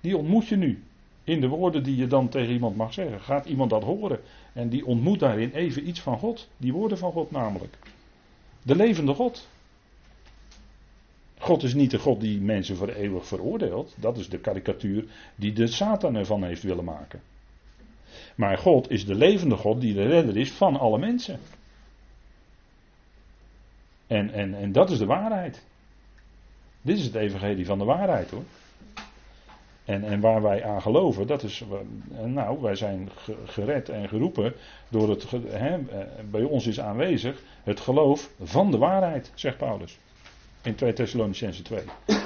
[0.00, 0.82] Die ontmoet je nu.
[1.24, 3.20] In de woorden die je dan tegen iemand mag zeggen.
[3.20, 4.20] Gaat iemand dat horen?
[4.52, 6.48] En die ontmoet daarin even iets van God.
[6.56, 7.76] Die woorden van God namelijk.
[8.62, 9.48] De levende God.
[11.44, 13.94] God is niet de God die mensen voor eeuwig veroordeelt.
[13.96, 15.04] Dat is de karikatuur
[15.36, 17.20] die de Satan ervan heeft willen maken.
[18.34, 21.38] Maar God is de levende God die de redder is van alle mensen.
[24.06, 25.64] En, en, en dat is de waarheid.
[26.82, 28.44] Dit is het evangelie van de waarheid hoor.
[29.84, 31.64] En, en waar wij aan geloven, dat is,
[32.24, 33.08] nou, wij zijn
[33.44, 34.54] gered en geroepen
[34.88, 35.78] door het, hè,
[36.30, 39.98] bij ons is aanwezig het geloof van de waarheid, zegt Paulus.
[40.64, 41.84] In 2 Thessalonicense 2.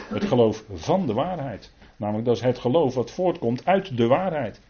[0.08, 1.72] Het geloof van de waarheid.
[1.96, 4.60] Namelijk dat is het geloof wat voortkomt uit de waarheid.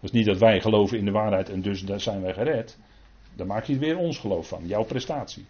[0.00, 2.78] Dus niet dat wij geloven in de waarheid en dus daar zijn wij gered.
[3.34, 5.46] Dan maak je weer ons geloof van, jouw prestatie.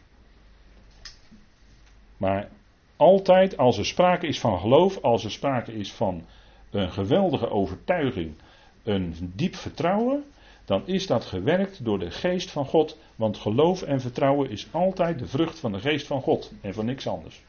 [2.17, 2.49] Maar
[2.97, 6.25] altijd als er sprake is van geloof, als er sprake is van
[6.71, 8.35] een geweldige overtuiging,
[8.83, 10.25] een diep vertrouwen,
[10.67, 12.99] dan is dat gewerkt door de geest van God.
[13.17, 16.85] Want geloof en vertrouwen is altijd de vrucht van de geest van God en van
[16.87, 17.43] niks anders.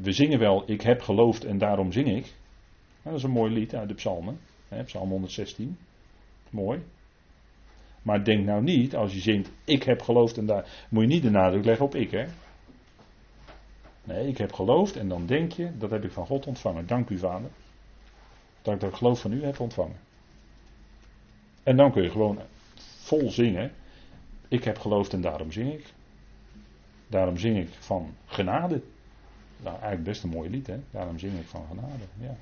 [0.00, 2.34] we zingen wel, ik heb geloofd en daarom zing ik.
[3.02, 4.40] dat is een mooi lied uit de psalmen.
[4.84, 5.78] psalm 116.
[6.50, 6.82] Mooi.
[8.02, 11.22] Maar denk nou niet, als je zingt, ik heb geloofd en daar, moet je niet
[11.22, 12.26] de nadruk leggen op ik, hè.
[14.04, 16.86] Nee, ik heb geloofd en dan denk je, dat heb ik van God ontvangen.
[16.86, 17.50] Dank u, vader.
[18.62, 19.96] Dat ik dat geloof van u heb ontvangen.
[21.62, 22.38] En dan kun je gewoon
[23.00, 23.72] vol zingen.
[24.48, 25.92] Ik heb geloofd en daarom zing ik.
[27.06, 28.80] Daarom zing ik van genade.
[29.56, 30.80] Nou, eigenlijk best een mooi lied, hè?
[30.90, 32.04] Daarom zing ik van genade.
[32.20, 32.36] Ja.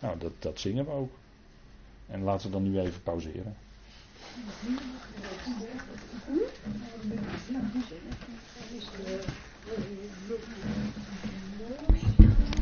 [0.00, 1.12] Nou, dat, dat zingen we ook.
[2.06, 3.56] En laten we dan nu even pauzeren.
[11.86, 12.09] Hm?